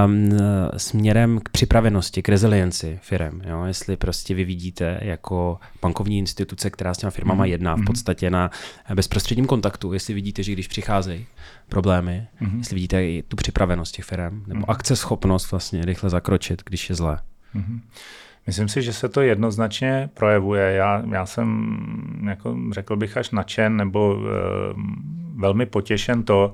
um, 0.06 0.30
směrem 0.78 1.40
k 1.44 1.50
připravenosti, 1.50 2.22
k 2.22 2.30
rezilienci 2.30 3.00
firm. 3.02 3.42
Jo? 3.50 3.64
Jestli 3.64 3.98
prostě 3.98 4.34
vy 4.34 4.44
vidíte 4.44 5.00
jako 5.02 5.60
bankovní 5.82 6.18
instituce, 6.18 6.70
která 6.70 6.94
s 6.94 6.98
těma 6.98 7.12
firmama 7.12 7.44
mm-hmm. 7.44 7.50
jedná 7.50 7.76
v 7.76 7.78
mhm. 7.78 7.86
podstatě 7.86 8.30
na 8.30 8.52
bezprostředním 8.96 9.46
kontaktu, 9.46 9.94
jestli 9.94 10.14
vidíte, 10.14 10.44
že 10.44 10.52
když 10.52 10.68
přicházejí 10.68 11.26
problémy, 11.70 12.28
mm-hmm. 12.42 12.58
jestli 12.58 12.76
vidíte 12.76 13.06
i 13.06 13.24
tu 13.28 13.36
připravenost 13.36 13.96
těch 13.96 14.06
firm, 14.06 14.44
nebo 14.48 14.62
mm-hmm. 14.62 14.72
akceschopnost 14.72 15.52
vlastně 15.52 15.86
rychle 15.86 16.10
zakročit, 16.10 16.62
když 16.66 16.90
je 16.90 16.96
zlé. 16.96 17.20
Mm-hmm. 17.56 17.80
Myslím 18.48 18.68
si, 18.68 18.82
že 18.82 18.94
se 18.94 19.10
to 19.10 19.22
jednoznačně 19.22 20.10
projevuje. 20.14 20.72
Já, 20.72 21.04
já 21.12 21.26
jsem, 21.26 21.78
jako 22.28 22.58
řekl 22.72 22.96
bych, 22.96 23.18
až 23.18 23.32
nadšen 23.32 23.78
nebo 23.78 24.18
e, 24.18 24.30
velmi 25.36 25.66
potěšen 25.66 26.24
to, 26.24 26.54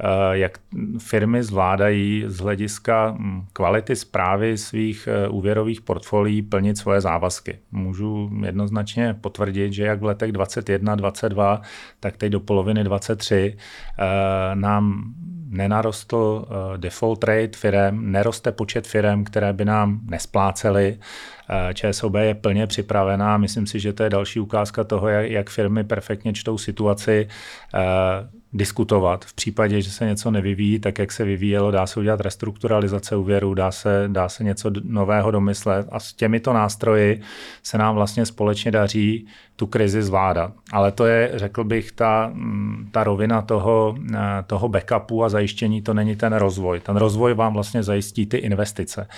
e, 0.00 0.38
jak 0.38 0.58
firmy 0.98 1.42
zvládají 1.42 2.24
z 2.26 2.38
hlediska 2.38 3.16
hm, 3.18 3.46
kvality 3.52 3.96
zprávy 3.96 4.58
svých 4.58 5.08
e, 5.08 5.28
úvěrových 5.28 5.80
portfolií 5.80 6.42
plnit 6.42 6.78
svoje 6.78 7.00
závazky. 7.00 7.58
Můžu 7.72 8.30
jednoznačně 8.44 9.14
potvrdit, 9.20 9.72
že 9.72 9.84
jak 9.84 10.00
v 10.00 10.04
letech 10.04 10.32
21, 10.32 10.94
22, 10.94 11.60
tak 12.00 12.16
teď 12.16 12.32
do 12.32 12.40
poloviny 12.40 12.84
23 12.84 13.56
e, 13.98 14.56
nám 14.56 15.14
nenarostl 15.52 16.16
uh, 16.16 16.76
default 16.76 17.24
rate 17.24 17.56
firem, 17.56 18.12
neroste 18.12 18.52
počet 18.52 18.86
firem, 18.86 19.24
které 19.24 19.52
by 19.52 19.64
nám 19.64 20.00
nesplácely. 20.10 20.98
Uh, 20.98 21.72
ČSOB 21.72 22.14
je 22.14 22.34
plně 22.34 22.66
připravená. 22.66 23.36
Myslím 23.36 23.66
si, 23.66 23.80
že 23.80 23.92
to 23.92 24.02
je 24.02 24.10
další 24.10 24.40
ukázka 24.40 24.84
toho, 24.84 25.08
jak, 25.08 25.50
firmy 25.50 25.84
perfektně 25.84 26.32
čtou 26.32 26.58
situaci. 26.58 27.28
Uh, 27.74 28.42
diskutovat. 28.52 29.24
V 29.24 29.34
případě, 29.34 29.82
že 29.82 29.90
se 29.90 30.06
něco 30.06 30.30
nevyvíjí 30.30 30.78
tak, 30.78 30.98
jak 30.98 31.12
se 31.12 31.24
vyvíjelo, 31.24 31.70
dá 31.70 31.86
se 31.86 32.00
udělat 32.00 32.20
restrukturalizace 32.20 33.16
úvěru, 33.16 33.54
dá 33.54 33.70
se, 33.70 34.04
dá 34.06 34.28
se 34.28 34.44
něco 34.44 34.70
nového 34.84 35.30
domyslet 35.30 35.86
a 35.92 36.00
s 36.00 36.12
těmito 36.12 36.52
nástroji 36.52 37.20
se 37.62 37.78
nám 37.78 37.94
vlastně 37.94 38.26
společně 38.26 38.70
daří 38.70 39.26
tu 39.56 39.66
krizi 39.66 40.02
zvládat. 40.02 40.52
Ale 40.72 40.92
to 40.92 41.06
je, 41.06 41.30
řekl 41.34 41.64
bych, 41.64 41.92
ta, 41.92 42.30
mm, 42.34 42.61
ta 42.90 43.04
rovina 43.04 43.42
toho, 43.42 43.94
eh, 44.14 44.18
toho 44.46 44.68
backupu 44.68 45.24
a 45.24 45.28
zajištění, 45.28 45.82
to 45.82 45.94
není 45.94 46.16
ten 46.16 46.32
rozvoj. 46.32 46.80
Ten 46.80 46.96
rozvoj 46.96 47.34
vám 47.34 47.54
vlastně 47.54 47.82
zajistí 47.82 48.26
ty 48.26 48.36
investice. 48.36 49.08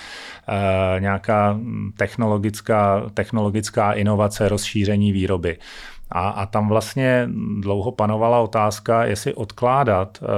E, 0.49 1.01
nějaká 1.01 1.53
mm, 1.53 1.93
technologická, 1.97 3.03
technologická 3.15 3.93
inovace, 3.93 4.49
rozšíření 4.49 5.13
výroby. 5.13 5.59
A, 6.11 6.29
a 6.29 6.47
tam 6.47 6.69
vlastně 6.69 7.29
dlouho 7.61 7.93
panovala 7.93 8.41
otázka, 8.41 9.05
jestli 9.05 9.35
odkládat 9.35 10.19
uh, 10.23 10.29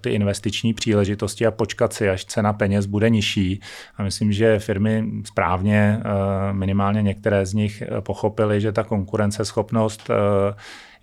ty 0.00 0.10
investiční 0.10 0.74
příležitosti 0.74 1.46
a 1.46 1.50
počkat 1.50 1.92
si, 1.92 2.08
až 2.08 2.24
cena 2.24 2.52
peněz 2.52 2.86
bude 2.86 3.10
nižší. 3.10 3.60
A 3.96 4.02
myslím, 4.02 4.32
že 4.32 4.58
firmy 4.58 5.04
správně, 5.24 6.00
uh, 6.04 6.56
minimálně 6.56 7.02
některé 7.02 7.46
z 7.46 7.54
nich, 7.54 7.82
pochopily, 8.00 8.60
že 8.60 8.72
ta 8.72 8.82
konkurenceschopnost 8.82 10.10
uh, 10.10 10.16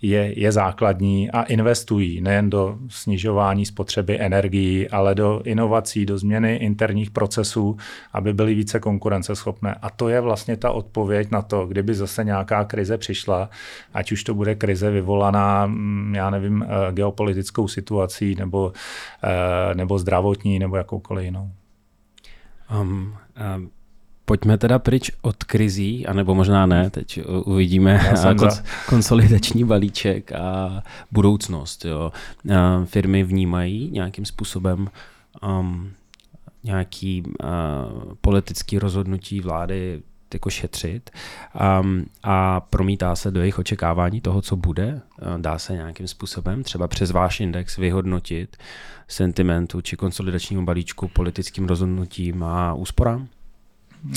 je, 0.02 0.40
je 0.40 0.52
základní 0.52 1.30
a 1.30 1.42
investují 1.42 2.20
nejen 2.20 2.50
do 2.50 2.78
snižování 2.88 3.66
spotřeby 3.66 4.20
energií, 4.20 4.88
ale 4.88 5.14
do 5.14 5.42
inovací, 5.44 6.06
do 6.06 6.18
změny 6.18 6.56
interních 6.56 7.10
procesů, 7.10 7.76
aby 8.12 8.34
byly 8.34 8.54
více 8.54 8.80
konkurenceschopné. 8.80 9.74
A 9.82 9.90
to 9.90 10.08
je 10.08 10.20
vlastně 10.20 10.56
ta 10.56 10.70
odpověď 10.70 11.30
na 11.30 11.42
to, 11.42 11.66
kdyby 11.66 11.94
zase 11.94 12.24
nějaká 12.24 12.64
krize 12.64 12.98
přišla, 12.98 13.50
ať 13.94 14.12
už 14.12 14.24
to 14.24 14.34
bude 14.34 14.54
krize 14.54 14.90
vyvolaná, 14.90 15.66
mm, 15.66 16.14
já 16.14 16.30
nevím, 16.30 16.62
eh, 16.62 16.92
geopolitickou 16.92 17.68
situací 17.68 18.34
nebo, 18.34 18.72
eh, 19.24 19.74
nebo 19.74 19.98
zdravotní 19.98 20.58
nebo 20.58 20.76
jakoukoliv 20.76 21.24
jinou. 21.24 21.50
Um, 22.80 23.14
um 23.56 23.70
Pojďme 24.30 24.58
teda 24.58 24.78
pryč 24.78 25.10
od 25.22 25.44
krizí, 25.44 26.06
anebo 26.06 26.34
možná 26.34 26.66
ne, 26.66 26.90
teď 26.90 27.20
uvidíme 27.44 27.98
kons- 28.14 28.64
konsolidační 28.88 29.64
balíček 29.64 30.32
a 30.32 30.82
budoucnost. 31.10 31.84
Jo. 31.84 32.12
Firmy 32.84 33.24
vnímají 33.24 33.90
nějakým 33.90 34.24
způsobem 34.24 34.88
um, 35.42 35.90
nějaký 36.64 37.22
uh, 37.22 38.14
politický 38.20 38.78
rozhodnutí 38.78 39.40
vlády 39.40 40.02
jako 40.34 40.50
šetřit 40.50 41.10
um, 41.80 42.04
a 42.22 42.60
promítá 42.60 43.16
se 43.16 43.30
do 43.30 43.40
jejich 43.40 43.58
očekávání 43.58 44.20
toho, 44.20 44.42
co 44.42 44.56
bude. 44.56 45.00
Dá 45.36 45.58
se 45.58 45.72
nějakým 45.72 46.08
způsobem 46.08 46.62
třeba 46.62 46.88
přes 46.88 47.10
váš 47.10 47.40
index 47.40 47.76
vyhodnotit 47.76 48.56
sentimentu 49.08 49.80
či 49.80 49.96
konsolidačního 49.96 50.62
balíčku 50.62 51.08
politickým 51.08 51.66
rozhodnutím 51.66 52.42
a 52.42 52.74
úsporám? 52.74 53.28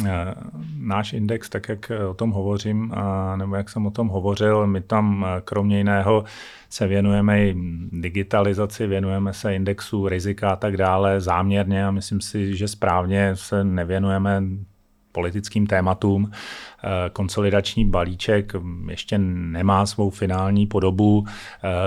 Eh, 0.06 0.34
náš 0.78 1.13
index, 1.13 1.50
tak 1.50 1.69
jak 1.69 1.91
o 2.10 2.13
tom 2.13 2.32
hovořím, 2.32 2.93
nebo 3.36 3.56
jak 3.56 3.69
jsem 3.69 3.86
o 3.86 3.91
tom 3.91 4.08
hovořil, 4.08 4.67
my 4.67 4.82
tam 4.82 5.26
eh, 5.28 5.41
kromě 5.41 5.78
jiného 5.78 6.24
se 6.69 6.88
věnujeme 6.88 7.41
i 7.41 7.56
digitalizaci, 7.91 8.88
věnujeme 8.88 9.34
se 9.34 9.56
indexu 9.56 10.08
rizika 10.08 10.50
a 10.50 10.56
tak 10.56 10.78
dále 10.78 11.22
záměrně 11.22 11.86
a 11.86 11.91
myslím 11.91 12.22
si, 12.22 12.56
že 12.56 12.67
správně 12.67 13.32
se 13.36 13.63
nevěnujeme 13.63 14.43
politickým 15.12 15.67
tématům. 15.67 16.32
Eh, 16.32 17.10
konsolidační 17.10 17.86
balíček 17.86 18.54
ještě 18.89 19.17
nemá 19.17 19.86
svou 19.86 20.10
finální 20.10 20.67
podobu. 20.67 21.26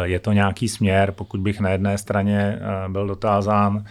Je 0.02 0.18
to 0.18 0.32
nějaký 0.32 0.68
směr, 0.68 1.12
pokud 1.12 1.40
bych 1.40 1.60
na 1.60 1.70
jedné 1.70 1.98
straně 1.98 2.58
byl 2.88 3.06
dotázán, 3.06 3.84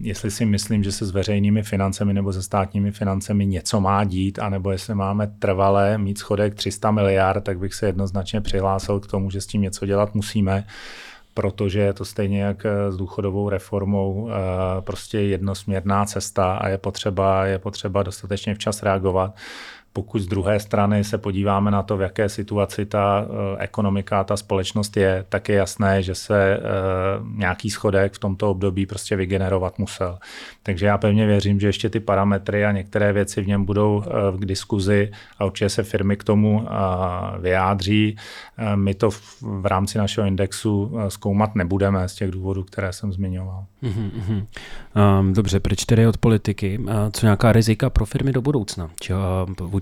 jestli 0.00 0.30
si 0.30 0.44
myslím, 0.46 0.84
že 0.84 0.92
se 0.92 1.06
s 1.06 1.10
veřejnými 1.10 1.62
financemi 1.62 2.14
nebo 2.14 2.32
se 2.32 2.42
státními 2.42 2.90
financemi 2.90 3.46
něco 3.46 3.80
má 3.80 4.04
dít, 4.04 4.38
anebo 4.38 4.70
jestli 4.70 4.94
máme 4.94 5.26
trvalé 5.38 5.98
mít 5.98 6.18
schodek 6.18 6.54
300 6.54 6.90
miliard, 6.90 7.44
tak 7.44 7.58
bych 7.58 7.74
se 7.74 7.86
jednoznačně 7.86 8.40
přihlásil 8.40 9.00
k 9.00 9.06
tomu, 9.06 9.30
že 9.30 9.40
s 9.40 9.46
tím 9.46 9.62
něco 9.62 9.86
dělat 9.86 10.14
musíme 10.14 10.64
protože 11.34 11.80
je 11.80 11.92
to 11.92 12.04
stejně 12.04 12.42
jak 12.42 12.66
s 12.90 12.96
důchodovou 12.96 13.48
reformou 13.48 14.28
eh, 14.30 14.32
prostě 14.80 15.20
jednosměrná 15.20 16.04
cesta 16.04 16.52
a 16.52 16.68
je 16.68 16.78
potřeba, 16.78 17.46
je 17.46 17.58
potřeba 17.58 18.02
dostatečně 18.02 18.54
včas 18.54 18.82
reagovat. 18.82 19.34
Pokud 19.94 20.18
z 20.18 20.26
druhé 20.26 20.60
strany 20.60 21.04
se 21.04 21.18
podíváme 21.18 21.70
na 21.70 21.82
to, 21.82 21.96
v 21.96 22.00
jaké 22.00 22.28
situaci 22.28 22.86
ta 22.86 23.24
eh, 23.24 23.56
ekonomika, 23.58 24.24
ta 24.24 24.36
společnost 24.36 24.96
je, 24.96 25.24
tak 25.28 25.48
je 25.48 25.54
jasné, 25.54 26.02
že 26.02 26.14
se 26.14 26.54
eh, 26.54 26.60
nějaký 27.36 27.70
schodek 27.70 28.12
v 28.12 28.18
tomto 28.18 28.50
období 28.50 28.86
prostě 28.86 29.16
vygenerovat 29.16 29.78
musel. 29.78 30.18
Takže 30.62 30.86
já 30.86 30.98
pevně 30.98 31.26
věřím, 31.26 31.60
že 31.60 31.66
ještě 31.66 31.90
ty 31.90 32.00
parametry 32.00 32.64
a 32.64 32.72
některé 32.72 33.12
věci 33.12 33.42
v 33.42 33.46
něm 33.46 33.64
budou 33.64 34.04
eh, 34.06 34.38
k 34.38 34.44
diskuzi 34.44 35.10
a 35.38 35.44
určitě 35.44 35.68
se 35.68 35.82
firmy 35.82 36.16
k 36.16 36.24
tomu 36.24 36.66
vyjádří. 37.40 38.16
My 38.74 38.94
to 38.94 39.10
v 39.40 39.66
rámci 39.66 39.98
našeho 39.98 40.26
indexu 40.26 40.98
zkoumat 41.08 41.54
nebudeme 41.54 42.08
z 42.08 42.14
těch 42.14 42.30
důvodů, 42.30 42.64
které 42.64 42.92
jsem 42.92 43.12
zmiňoval. 43.12 43.64
Mm-hmm. 43.82 44.46
Dobře, 45.32 45.60
proč 45.60 45.84
tedy 45.84 46.06
od 46.06 46.16
politiky? 46.18 46.80
Co 47.12 47.26
nějaká 47.26 47.52
rizika 47.52 47.90
pro 47.90 48.06
firmy 48.06 48.32
do 48.32 48.42
budoucna? 48.42 48.90
Či, 49.00 49.12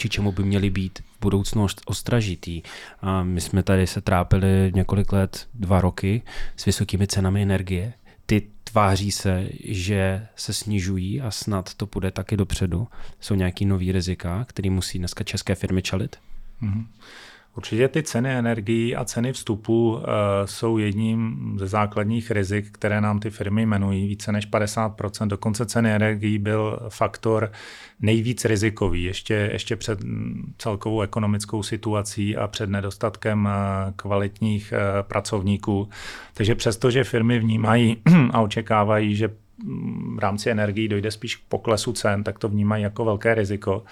vůči 0.00 0.08
čemu 0.08 0.32
by 0.32 0.42
měli 0.44 0.70
být 0.70 0.98
v 0.98 1.20
budoucnu 1.20 1.66
ostražitý. 1.84 2.62
A 3.02 3.22
my 3.22 3.40
jsme 3.40 3.62
tady 3.62 3.86
se 3.86 4.00
trápili 4.00 4.72
několik 4.74 5.12
let, 5.12 5.48
dva 5.54 5.80
roky 5.80 6.22
s 6.56 6.64
vysokými 6.64 7.06
cenami 7.06 7.42
energie. 7.42 7.92
Ty 8.26 8.42
tváří 8.64 9.12
se, 9.12 9.48
že 9.64 10.26
se 10.36 10.52
snižují 10.52 11.20
a 11.20 11.30
snad 11.30 11.74
to 11.74 11.86
půjde 11.86 12.10
taky 12.10 12.36
dopředu. 12.36 12.88
Jsou 13.20 13.34
nějaký 13.34 13.64
nový 13.64 13.92
rizika, 13.92 14.44
který 14.48 14.70
musí 14.70 14.98
dneska 14.98 15.24
české 15.24 15.54
firmy 15.54 15.82
čelit? 15.82 16.16
Mm-hmm. 16.62 16.86
Určitě 17.56 17.88
ty 17.88 18.02
ceny 18.02 18.30
energií 18.30 18.96
a 18.96 19.04
ceny 19.04 19.32
vstupu 19.32 19.92
uh, 19.92 20.02
jsou 20.44 20.78
jedním 20.78 21.54
ze 21.58 21.66
základních 21.66 22.30
rizik, 22.30 22.70
které 22.72 23.00
nám 23.00 23.20
ty 23.20 23.30
firmy 23.30 23.62
jmenují. 23.62 24.06
Více 24.06 24.32
než 24.32 24.48
50%. 24.48 25.26
Dokonce 25.26 25.66
ceny 25.66 25.92
energií 25.92 26.38
byl 26.38 26.78
faktor 26.88 27.52
nejvíc 28.00 28.44
rizikový, 28.44 29.02
ještě, 29.02 29.34
ještě 29.52 29.76
před 29.76 29.98
celkovou 30.58 31.00
ekonomickou 31.00 31.62
situací 31.62 32.36
a 32.36 32.48
před 32.48 32.70
nedostatkem 32.70 33.44
uh, 33.44 33.92
kvalitních 33.96 34.72
uh, 34.72 35.08
pracovníků. 35.08 35.88
Takže 36.34 36.54
přesto, 36.54 36.90
že 36.90 37.04
firmy 37.04 37.38
vnímají 37.38 37.96
a 38.32 38.40
očekávají, 38.40 39.16
že 39.16 39.30
v 40.14 40.18
rámci 40.18 40.50
energií 40.50 40.88
dojde 40.88 41.10
spíš 41.10 41.36
k 41.36 41.40
poklesu 41.48 41.92
cen, 41.92 42.24
tak 42.24 42.38
to 42.38 42.48
vnímají 42.48 42.82
jako 42.82 43.04
velké 43.04 43.34
riziko. 43.34 43.84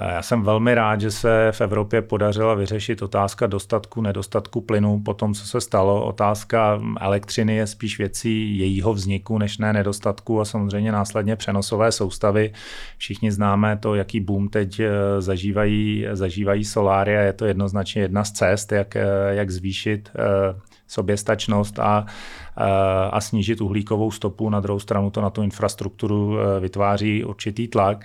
Já 0.00 0.22
jsem 0.22 0.42
velmi 0.42 0.74
rád, 0.74 1.00
že 1.00 1.10
se 1.10 1.48
v 1.52 1.60
Evropě 1.60 2.02
podařila 2.02 2.54
vyřešit 2.54 3.02
otázka 3.02 3.46
dostatku, 3.46 4.00
nedostatku 4.00 4.60
plynu 4.60 5.00
po 5.00 5.14
tom, 5.14 5.34
co 5.34 5.46
se 5.46 5.60
stalo. 5.60 6.04
Otázka 6.04 6.80
elektřiny 7.00 7.56
je 7.56 7.66
spíš 7.66 7.98
věcí 7.98 8.58
jejího 8.58 8.94
vzniku, 8.94 9.38
než 9.38 9.58
ne 9.58 9.72
nedostatku 9.72 10.40
a 10.40 10.44
samozřejmě 10.44 10.92
následně 10.92 11.36
přenosové 11.36 11.92
soustavy. 11.92 12.52
Všichni 12.98 13.32
známe 13.32 13.76
to, 13.76 13.94
jaký 13.94 14.20
boom 14.20 14.48
teď 14.48 14.80
eh, 14.80 14.90
zažívají, 15.18 16.06
zažívají 16.12 16.64
soláry 16.64 17.16
a 17.16 17.20
je 17.20 17.32
to 17.32 17.44
jednoznačně 17.44 18.02
jedna 18.02 18.24
z 18.24 18.32
cest, 18.32 18.72
jak, 18.72 18.96
eh, 18.96 19.04
jak 19.30 19.50
zvýšit 19.50 20.08
eh, 20.18 20.73
soběstačnost 20.86 21.78
a, 21.78 22.06
a 23.10 23.20
snížit 23.20 23.60
uhlíkovou 23.60 24.10
stopu. 24.10 24.50
Na 24.50 24.60
druhou 24.60 24.78
stranu 24.78 25.10
to 25.10 25.20
na 25.20 25.30
tu 25.30 25.42
infrastrukturu 25.42 26.36
vytváří 26.60 27.24
určitý 27.24 27.68
tlak. 27.68 28.04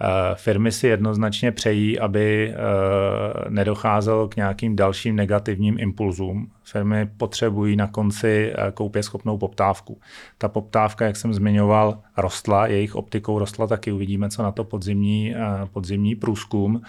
Eh, 0.00 0.34
firmy 0.34 0.72
si 0.72 0.86
jednoznačně 0.86 1.52
přejí, 1.52 1.98
aby 1.98 2.54
eh, 2.54 3.50
nedocházelo 3.50 4.28
k 4.28 4.36
nějakým 4.36 4.76
dalším 4.76 5.16
negativním 5.16 5.78
impulzům. 5.78 6.50
Firmy 6.64 7.06
potřebují 7.16 7.76
na 7.76 7.86
konci 7.86 8.52
eh, 8.52 8.72
koupě 8.72 9.02
schopnou 9.02 9.38
poptávku. 9.38 10.00
Ta 10.38 10.48
poptávka, 10.48 11.06
jak 11.06 11.16
jsem 11.16 11.34
zmiňoval, 11.34 11.98
rostla, 12.16 12.66
jejich 12.66 12.94
optikou 12.94 13.38
rostla 13.38 13.66
taky. 13.66 13.92
Uvidíme, 13.92 14.28
co 14.30 14.42
na 14.42 14.52
to 14.52 14.64
podzimní, 14.64 15.34
podzimní 15.72 16.14
průzkum 16.14 16.82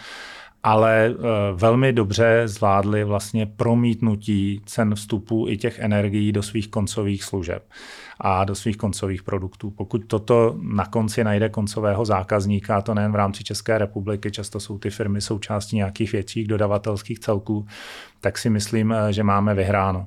ale 0.65 1.15
velmi 1.54 1.93
dobře 1.93 2.41
zvládli 2.45 3.04
vlastně 3.04 3.45
promítnutí 3.45 4.62
cen 4.65 4.95
vstupu 4.95 5.45
i 5.49 5.58
těch 5.58 5.80
energií 5.80 6.32
do 6.32 6.43
svých 6.43 6.67
koncových 6.67 7.23
služeb 7.23 7.63
a 8.19 8.45
do 8.45 8.56
svých 8.56 8.78
koncových 8.78 9.23
produktů. 9.23 9.71
Pokud 9.71 10.01
toto 10.08 10.56
na 10.62 10.86
konci 10.86 11.23
najde 11.23 11.49
koncového 11.49 12.06
zákazníka, 12.06 12.82
to 12.82 12.93
nejen 12.93 13.12
v 13.12 13.15
rámci 13.15 13.43
České 13.43 13.78
republiky, 13.78 14.32
často 14.32 14.60
jsou 14.60 14.78
ty 14.78 14.89
firmy 14.89 15.21
součástí 15.21 15.75
nějakých 15.75 16.12
větších 16.12 16.47
dodavatelských 16.47 17.19
celků, 17.19 17.67
tak 18.21 18.38
si 18.38 18.49
myslím, 18.49 18.91
eh, 18.91 19.13
že 19.13 19.23
máme 19.23 19.54
vyhráno. 19.54 20.06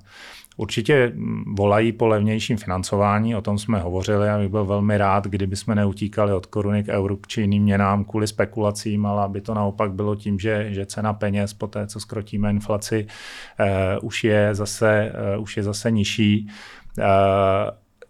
Určitě 0.60 1.12
volají 1.46 1.92
po 1.92 2.06
levnějším 2.06 2.56
financování, 2.56 3.36
o 3.36 3.40
tom 3.40 3.58
jsme 3.58 3.78
hovořili 3.78 4.28
a 4.28 4.38
bych 4.38 4.48
byl 4.48 4.64
velmi 4.64 4.98
rád, 4.98 5.26
kdyby 5.26 5.56
jsme 5.56 5.74
neutíkali 5.74 6.32
od 6.32 6.46
koruny 6.46 6.84
k 6.84 6.88
euru 6.88 7.20
či 7.26 7.40
jiným 7.40 7.62
měnám 7.62 8.04
kvůli 8.04 8.26
spekulacím, 8.26 9.06
ale 9.06 9.22
aby 9.22 9.40
to 9.40 9.54
naopak 9.54 9.92
bylo 9.92 10.16
tím, 10.16 10.38
že, 10.38 10.66
že 10.70 10.86
cena 10.86 11.12
peněz 11.12 11.54
po 11.54 11.66
té, 11.66 11.86
co 11.86 12.00
skrotíme 12.00 12.50
inflaci, 12.50 13.06
uh, 13.60 14.06
už, 14.06 14.24
je 14.24 14.54
zase, 14.54 15.12
uh, 15.36 15.42
už 15.42 15.56
je 15.56 15.62
zase 15.62 15.90
nižší. 15.90 16.48
Uh, 16.98 17.04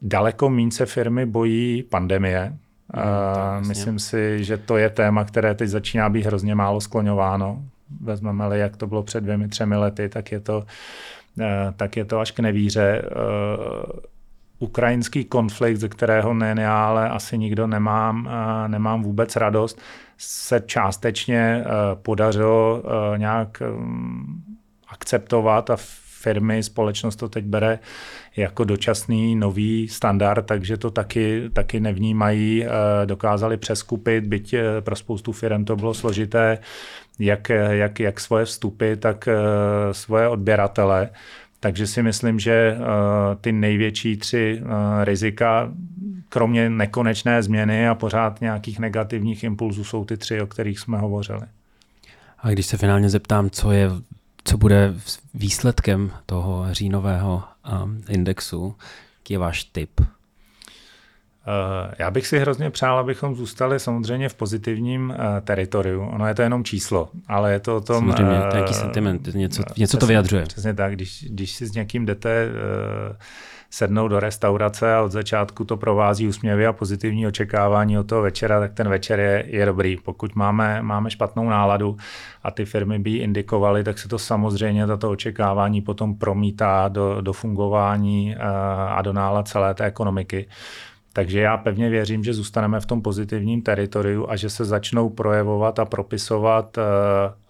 Daleko 0.02 0.50
méně 0.50 0.70
se 0.70 0.86
firmy 0.86 1.26
bojí 1.26 1.82
pandemie. 1.82 2.56
Hmm, 2.94 3.68
myslím 3.68 3.98
si, 3.98 4.44
že 4.44 4.56
to 4.56 4.76
je 4.76 4.90
téma, 4.90 5.24
které 5.24 5.54
teď 5.54 5.68
začíná 5.68 6.08
být 6.08 6.26
hrozně 6.26 6.54
málo 6.54 6.80
skloňováno. 6.80 7.62
Vezmeme-li, 8.00 8.58
jak 8.58 8.76
to 8.76 8.86
bylo 8.86 9.02
před 9.02 9.20
dvěmi, 9.20 9.48
třemi 9.48 9.76
lety, 9.76 10.08
tak 10.08 10.32
je 10.32 10.40
to, 10.40 10.64
eh, 10.66 11.17
tak 11.76 11.96
je 11.96 12.04
to 12.04 12.20
až 12.20 12.30
k 12.30 12.40
nevíře. 12.40 13.02
Eh, 13.04 14.08
ukrajinský 14.58 15.24
konflikt, 15.24 15.76
ze 15.76 15.88
kterého 15.88 16.34
ne 16.34 16.54
já, 16.58 16.86
ale 16.86 17.08
asi 17.08 17.38
nikdo 17.38 17.66
nemám, 17.66 18.28
eh, 18.30 18.68
nemám 18.68 19.02
vůbec 19.02 19.36
radost, 19.36 19.80
se 20.20 20.62
částečně 20.66 21.64
podařilo 22.02 22.82
nějak 23.16 23.60
mm, 23.60 24.42
akceptovat 24.88 25.70
a 25.70 25.76
firmy, 26.20 26.62
společnost 26.62 27.16
to 27.16 27.28
teď 27.28 27.44
bere 27.44 27.78
jako 28.36 28.64
dočasný 28.64 29.36
nový 29.36 29.88
standard, 29.88 30.46
takže 30.46 30.76
to 30.76 30.90
taky, 30.90 31.50
taky 31.52 31.80
nevnímají, 31.80 32.64
eh, 32.64 32.68
dokázali 33.06 33.56
přeskupit, 33.56 34.26
byť 34.26 34.54
eh, 34.54 34.80
pro 34.80 34.96
spoustu 34.96 35.32
firm 35.32 35.64
to 35.64 35.76
bylo 35.76 35.94
složité, 35.94 36.58
jak, 37.18 37.48
jak, 37.70 38.00
jak 38.00 38.20
svoje 38.20 38.44
vstupy, 38.44 38.94
tak 38.96 39.28
eh, 39.28 39.34
svoje 39.92 40.28
odběratele. 40.28 41.10
Takže 41.60 41.86
si 41.86 42.02
myslím, 42.02 42.38
že 42.38 42.78
ty 43.40 43.52
největší 43.52 44.16
tři 44.16 44.62
rizika, 45.02 45.72
kromě 46.28 46.70
nekonečné 46.70 47.42
změny 47.42 47.88
a 47.88 47.94
pořád 47.94 48.40
nějakých 48.40 48.78
negativních 48.78 49.44
impulzů, 49.44 49.84
jsou 49.84 50.04
ty 50.04 50.16
tři, 50.16 50.40
o 50.40 50.46
kterých 50.46 50.78
jsme 50.78 50.98
hovořili. 50.98 51.46
A 52.38 52.50
když 52.50 52.66
se 52.66 52.76
finálně 52.76 53.10
zeptám, 53.10 53.50
co 53.50 53.72
je 53.72 53.90
co 54.48 54.58
bude 54.58 54.94
výsledkem 55.34 56.10
toho 56.26 56.66
říjnového 56.74 57.42
indexu? 58.08 58.74
Jaký 59.18 59.34
je 59.34 59.38
váš 59.38 59.64
tip? 59.64 60.00
Eh, 61.48 61.94
já 61.98 62.10
bych 62.10 62.26
si 62.26 62.38
hrozně 62.38 62.70
přál, 62.70 62.98
abychom 62.98 63.34
zůstali 63.34 63.80
samozřejmě 63.80 64.28
v 64.28 64.34
pozitivním 64.34 65.10
uh, 65.10 65.16
teritoriu. 65.44 66.02
Ono 66.02 66.26
je 66.26 66.34
to 66.34 66.42
jenom 66.42 66.64
číslo, 66.64 67.08
ale 67.28 67.52
je 67.52 67.60
to 67.60 67.76
o 67.76 67.80
tom... 67.80 68.12
Samozřejmě, 68.12 68.38
uh, 68.38 68.54
nějaký 68.54 68.74
sentiment, 68.74 69.26
něco, 69.34 69.62
něco 69.76 69.96
to 69.96 70.06
vyjadřuje. 70.06 70.42
Přesně 70.42 70.74
tak, 70.74 70.92
když, 70.92 71.24
když 71.28 71.52
si 71.52 71.66
s 71.66 71.72
někým 71.72 72.06
jdete 72.06 72.46
uh, 72.46 73.16
sednou 73.70 74.08
do 74.08 74.20
restaurace 74.20 74.94
a 74.94 75.02
od 75.02 75.12
začátku 75.12 75.64
to 75.64 75.76
provází 75.76 76.28
úsměvy 76.28 76.66
a 76.66 76.72
pozitivní 76.72 77.26
očekávání 77.26 77.98
od 77.98 78.06
toho 78.06 78.22
večera, 78.22 78.60
tak 78.60 78.72
ten 78.74 78.88
večer 78.88 79.20
je, 79.20 79.44
je 79.46 79.66
dobrý. 79.66 79.96
Pokud 79.96 80.34
máme, 80.34 80.82
máme 80.82 81.10
špatnou 81.10 81.48
náladu 81.48 81.96
a 82.42 82.50
ty 82.50 82.64
firmy 82.64 82.98
by 82.98 83.10
ji 83.10 83.18
indikovaly, 83.18 83.84
tak 83.84 83.98
se 83.98 84.08
to 84.08 84.18
samozřejmě 84.18 84.86
tato 84.86 85.10
očekávání 85.10 85.80
potom 85.80 86.14
promítá 86.14 86.88
do, 86.88 87.20
do 87.20 87.32
fungování 87.32 88.36
a 88.88 89.02
do 89.02 89.12
nálad 89.12 89.48
celé 89.48 89.74
té 89.74 89.84
ekonomiky. 89.84 90.48
Takže 91.18 91.40
já 91.40 91.56
pevně 91.56 91.90
věřím, 91.90 92.24
že 92.24 92.34
zůstaneme 92.34 92.80
v 92.80 92.86
tom 92.86 93.02
pozitivním 93.02 93.62
teritoriu 93.62 94.30
a 94.30 94.36
že 94.36 94.50
se 94.50 94.64
začnou 94.64 95.10
projevovat 95.10 95.78
a 95.78 95.84
propisovat 95.84 96.78
uh, 96.78 96.82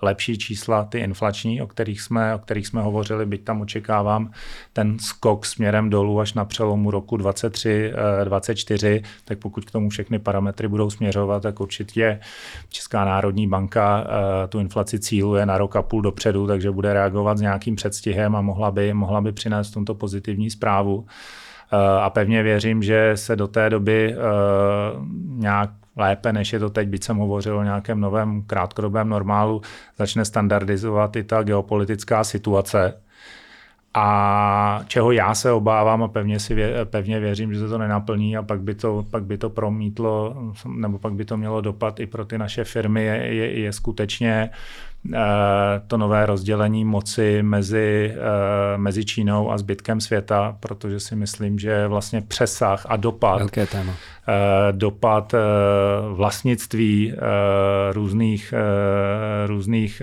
lepší 0.03 0.39
čísla, 0.39 0.85
ty 0.85 0.99
inflační, 0.99 1.63
o 1.63 1.67
kterých 1.67 2.01
jsme, 2.01 2.35
o 2.35 2.39
kterých 2.39 2.67
jsme 2.67 2.83
hovořili, 2.83 3.27
byť 3.27 3.45
tam 3.45 3.61
očekávám 3.61 4.31
ten 4.73 4.99
skok 4.99 5.47
směrem 5.47 5.91
dolů 5.91 6.21
až 6.21 6.35
na 6.35 6.45
přelomu 6.45 6.91
roku 6.91 7.17
23, 7.17 7.93
uh, 8.21 8.25
24, 8.25 9.03
tak 9.25 9.39
pokud 9.39 9.65
k 9.65 9.71
tomu 9.71 9.91
všechny 9.91 10.19
parametry 10.19 10.69
budou 10.69 10.91
směřovat, 10.91 11.43
tak 11.43 11.61
určitě 11.61 12.21
Česká 12.69 13.05
národní 13.05 13.49
banka 13.49 14.01
uh, 14.01 14.07
tu 14.49 14.59
inflaci 14.59 14.99
cíluje 14.99 15.47
na 15.47 15.59
rok 15.59 15.77
a 15.77 15.83
půl 15.83 16.03
dopředu, 16.03 16.47
takže 16.47 16.71
bude 16.71 16.93
reagovat 16.93 17.39
s 17.39 17.41
nějakým 17.41 17.77
předstihem 17.77 18.37
a 18.37 18.41
mohla 18.41 18.71
by, 18.71 18.95
mohla 18.95 19.21
by 19.21 19.33
přinést 19.33 19.71
v 19.71 19.75
tomto 19.75 19.95
pozitivní 19.95 20.51
zprávu. 20.51 21.07
Eh, 21.73 22.01
a 22.01 22.11
pevně 22.11 22.43
věřím, 22.43 22.83
že 22.83 23.13
se 23.15 23.37
do 23.37 23.49
té 23.49 23.71
doby 23.71 24.15
eh, 24.15 24.19
nějak 25.27 25.71
lépe, 25.97 26.33
než 26.33 26.53
je 26.53 26.59
to 26.59 26.71
teď, 26.71 26.89
byť 26.89 27.05
jsem 27.05 27.17
hovořil 27.17 27.59
o 27.59 27.63
nějakém 27.63 28.01
novém 28.01 28.43
krátkodobém 28.43 29.09
normálu, 29.09 29.63
začne 29.99 30.25
standardizovat 30.25 31.17
i 31.17 31.25
ta 31.25 31.43
geopolitická 31.43 32.25
situace. 32.25 32.95
A 34.01 34.85
čeho 34.87 35.13
já 35.13 35.35
se 35.35 35.53
obávám 35.53 36.03
a 36.03 36.09
pevně, 36.09 36.41
si 36.41 36.55
vě, 36.55 36.85
pevně 36.85 37.21
věřím, 37.21 37.55
že 37.55 37.61
se 37.61 37.69
to 37.69 37.79
nenaplní 37.79 38.37
a 38.37 38.43
pak 38.43 38.61
by 38.61 38.75
to, 38.75 39.05
pak 39.11 39.25
by 39.25 39.39
to 39.39 39.51
promítlo, 39.51 40.37
nebo 40.77 40.99
pak 40.99 41.13
by 41.13 41.25
to 41.25 41.37
mělo 41.37 41.61
dopad 41.61 42.01
i 42.01 42.07
pro 42.07 42.25
ty 42.25 42.39
naše 42.39 42.65
firmy, 42.65 43.05
je, 43.05 43.17
je, 43.17 43.61
je 43.61 43.73
skutečně 43.73 44.51
Eh, 45.15 45.19
to 45.87 45.97
nové 45.97 46.27
rozdělení 46.27 46.85
moci 46.85 47.43
mezi, 47.43 48.15
eh, 48.15 48.79
mezi 48.79 49.05
Čínou 49.05 49.53
a 49.53 49.59
zbytkem 49.59 50.01
světa, 50.01 50.57
protože 50.61 51.01
si 51.01 51.17
myslím, 51.17 51.59
že 51.59 51.87
vlastně 51.87 52.21
přesah 52.21 52.87
a 52.89 52.97
dopad, 52.97 53.39
Velké 53.39 53.67
téma. 53.67 53.93
Eh, 54.29 54.73
dopad 54.73 55.35
vlastnictví 56.13 57.15
různých, 57.93 58.55
různých 59.47 60.03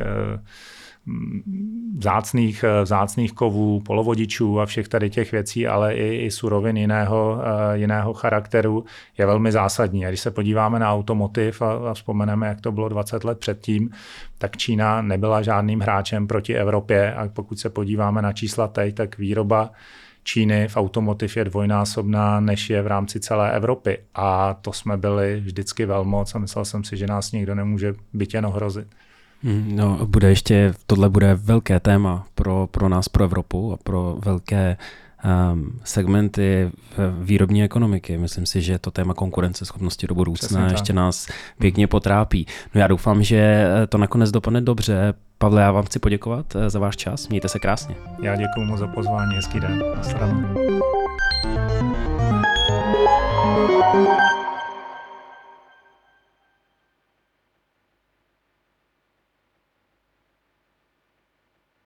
vzácných, 1.98 2.64
eh, 2.64 2.84
vzácných 2.84 3.34
kovů, 3.34 3.80
polovodičů 3.80 4.60
a 4.60 4.66
všech 4.66 4.88
tady 4.88 5.10
těch 5.10 5.32
věcí, 5.32 5.68
ale 5.68 5.96
i, 5.96 6.26
i 6.26 6.32
surovin 6.32 6.78
jiného, 6.78 7.34
uh, 7.38 7.74
jiného 7.74 8.14
charakteru 8.14 8.86
je 9.18 9.26
velmi 9.26 9.52
zásadní. 9.52 10.06
A 10.06 10.10
když 10.10 10.20
se 10.20 10.32
podíváme 10.32 10.80
na 10.80 10.94
automotiv 10.94 11.62
a, 11.62 11.92
a 11.92 11.94
vzpomeneme, 11.94 12.48
jak 12.48 12.62
to 12.62 12.72
bylo 12.72 12.90
20 12.90 13.24
let 13.24 13.40
předtím, 13.40 13.90
tak 14.38 14.58
Čína 14.58 15.02
nebyla 15.02 15.42
žádným 15.42 15.80
hráčem 15.80 16.28
proti 16.28 16.56
Evropě 16.56 17.14
a 17.14 17.28
pokud 17.28 17.60
se 17.60 17.70
podíváme 17.70 18.22
na 18.22 18.34
čísla 18.34 18.68
teď, 18.68 18.96
tak 18.96 19.18
výroba 19.18 19.72
Číny 20.24 20.68
v 20.68 20.78
automotiv 20.78 21.38
je 21.38 21.46
dvojnásobná, 21.46 22.40
než 22.40 22.70
je 22.70 22.82
v 22.82 22.88
rámci 22.88 23.20
celé 23.20 23.52
Evropy. 23.52 23.98
A 24.16 24.54
to 24.54 24.74
jsme 24.74 24.98
byli 24.98 25.40
vždycky 25.40 25.86
velmoc 25.86 26.36
a 26.36 26.40
myslel 26.40 26.66
jsem 26.66 26.84
si, 26.84 26.98
že 26.98 27.08
nás 27.08 27.32
nikdo 27.32 27.56
nemůže 27.56 27.94
byt 28.14 28.34
jen 28.34 28.46
ohrozit. 28.46 28.88
Hmm, 28.88 29.05
no, 29.44 30.06
bude 30.06 30.30
ještě, 30.30 30.74
tohle 30.88 31.10
bude 31.10 31.36
velké 31.36 31.80
téma 31.80 32.28
pro, 32.36 32.68
pro 32.72 32.90
nás, 32.90 33.10
pro 33.10 33.24
Evropu 33.24 33.74
a 33.74 33.78
pro 33.78 34.18
velké 34.26 34.78
um, 35.54 35.80
segmenty 35.84 36.72
výrobní 37.22 37.64
ekonomiky. 37.64 38.18
Myslím 38.18 38.46
si, 38.46 38.62
že 38.62 38.80
to 38.80 38.92
téma 38.92 39.14
konkurenceschopnosti 39.14 40.08
do 40.08 40.16
budoucna 40.16 40.72
ještě 40.72 40.94
nás 40.94 41.28
pěkně 41.60 41.88
potrápí. 41.88 42.48
No 42.76 42.82
já 42.82 42.88
doufám, 42.88 43.24
že 43.24 43.68
to 43.90 43.98
nakonec 43.98 44.32
dopadne 44.32 44.62
dobře. 44.62 45.14
Pavle, 45.38 45.62
já 45.62 45.72
vám 45.72 45.84
chci 45.84 46.00
poděkovat 46.00 46.56
eh, 46.56 46.70
za 46.70 46.80
váš 46.80 46.96
čas. 46.96 47.28
Mějte 47.28 47.48
se 47.48 47.60
krásně. 47.60 47.96
Já 48.22 48.36
děkuji 48.36 48.66
moc 48.66 48.80
za 48.80 48.88
pozvání. 48.88 49.36
Hezký 49.36 49.60
den. 49.60 49.84
Nasledanou. 49.96 50.82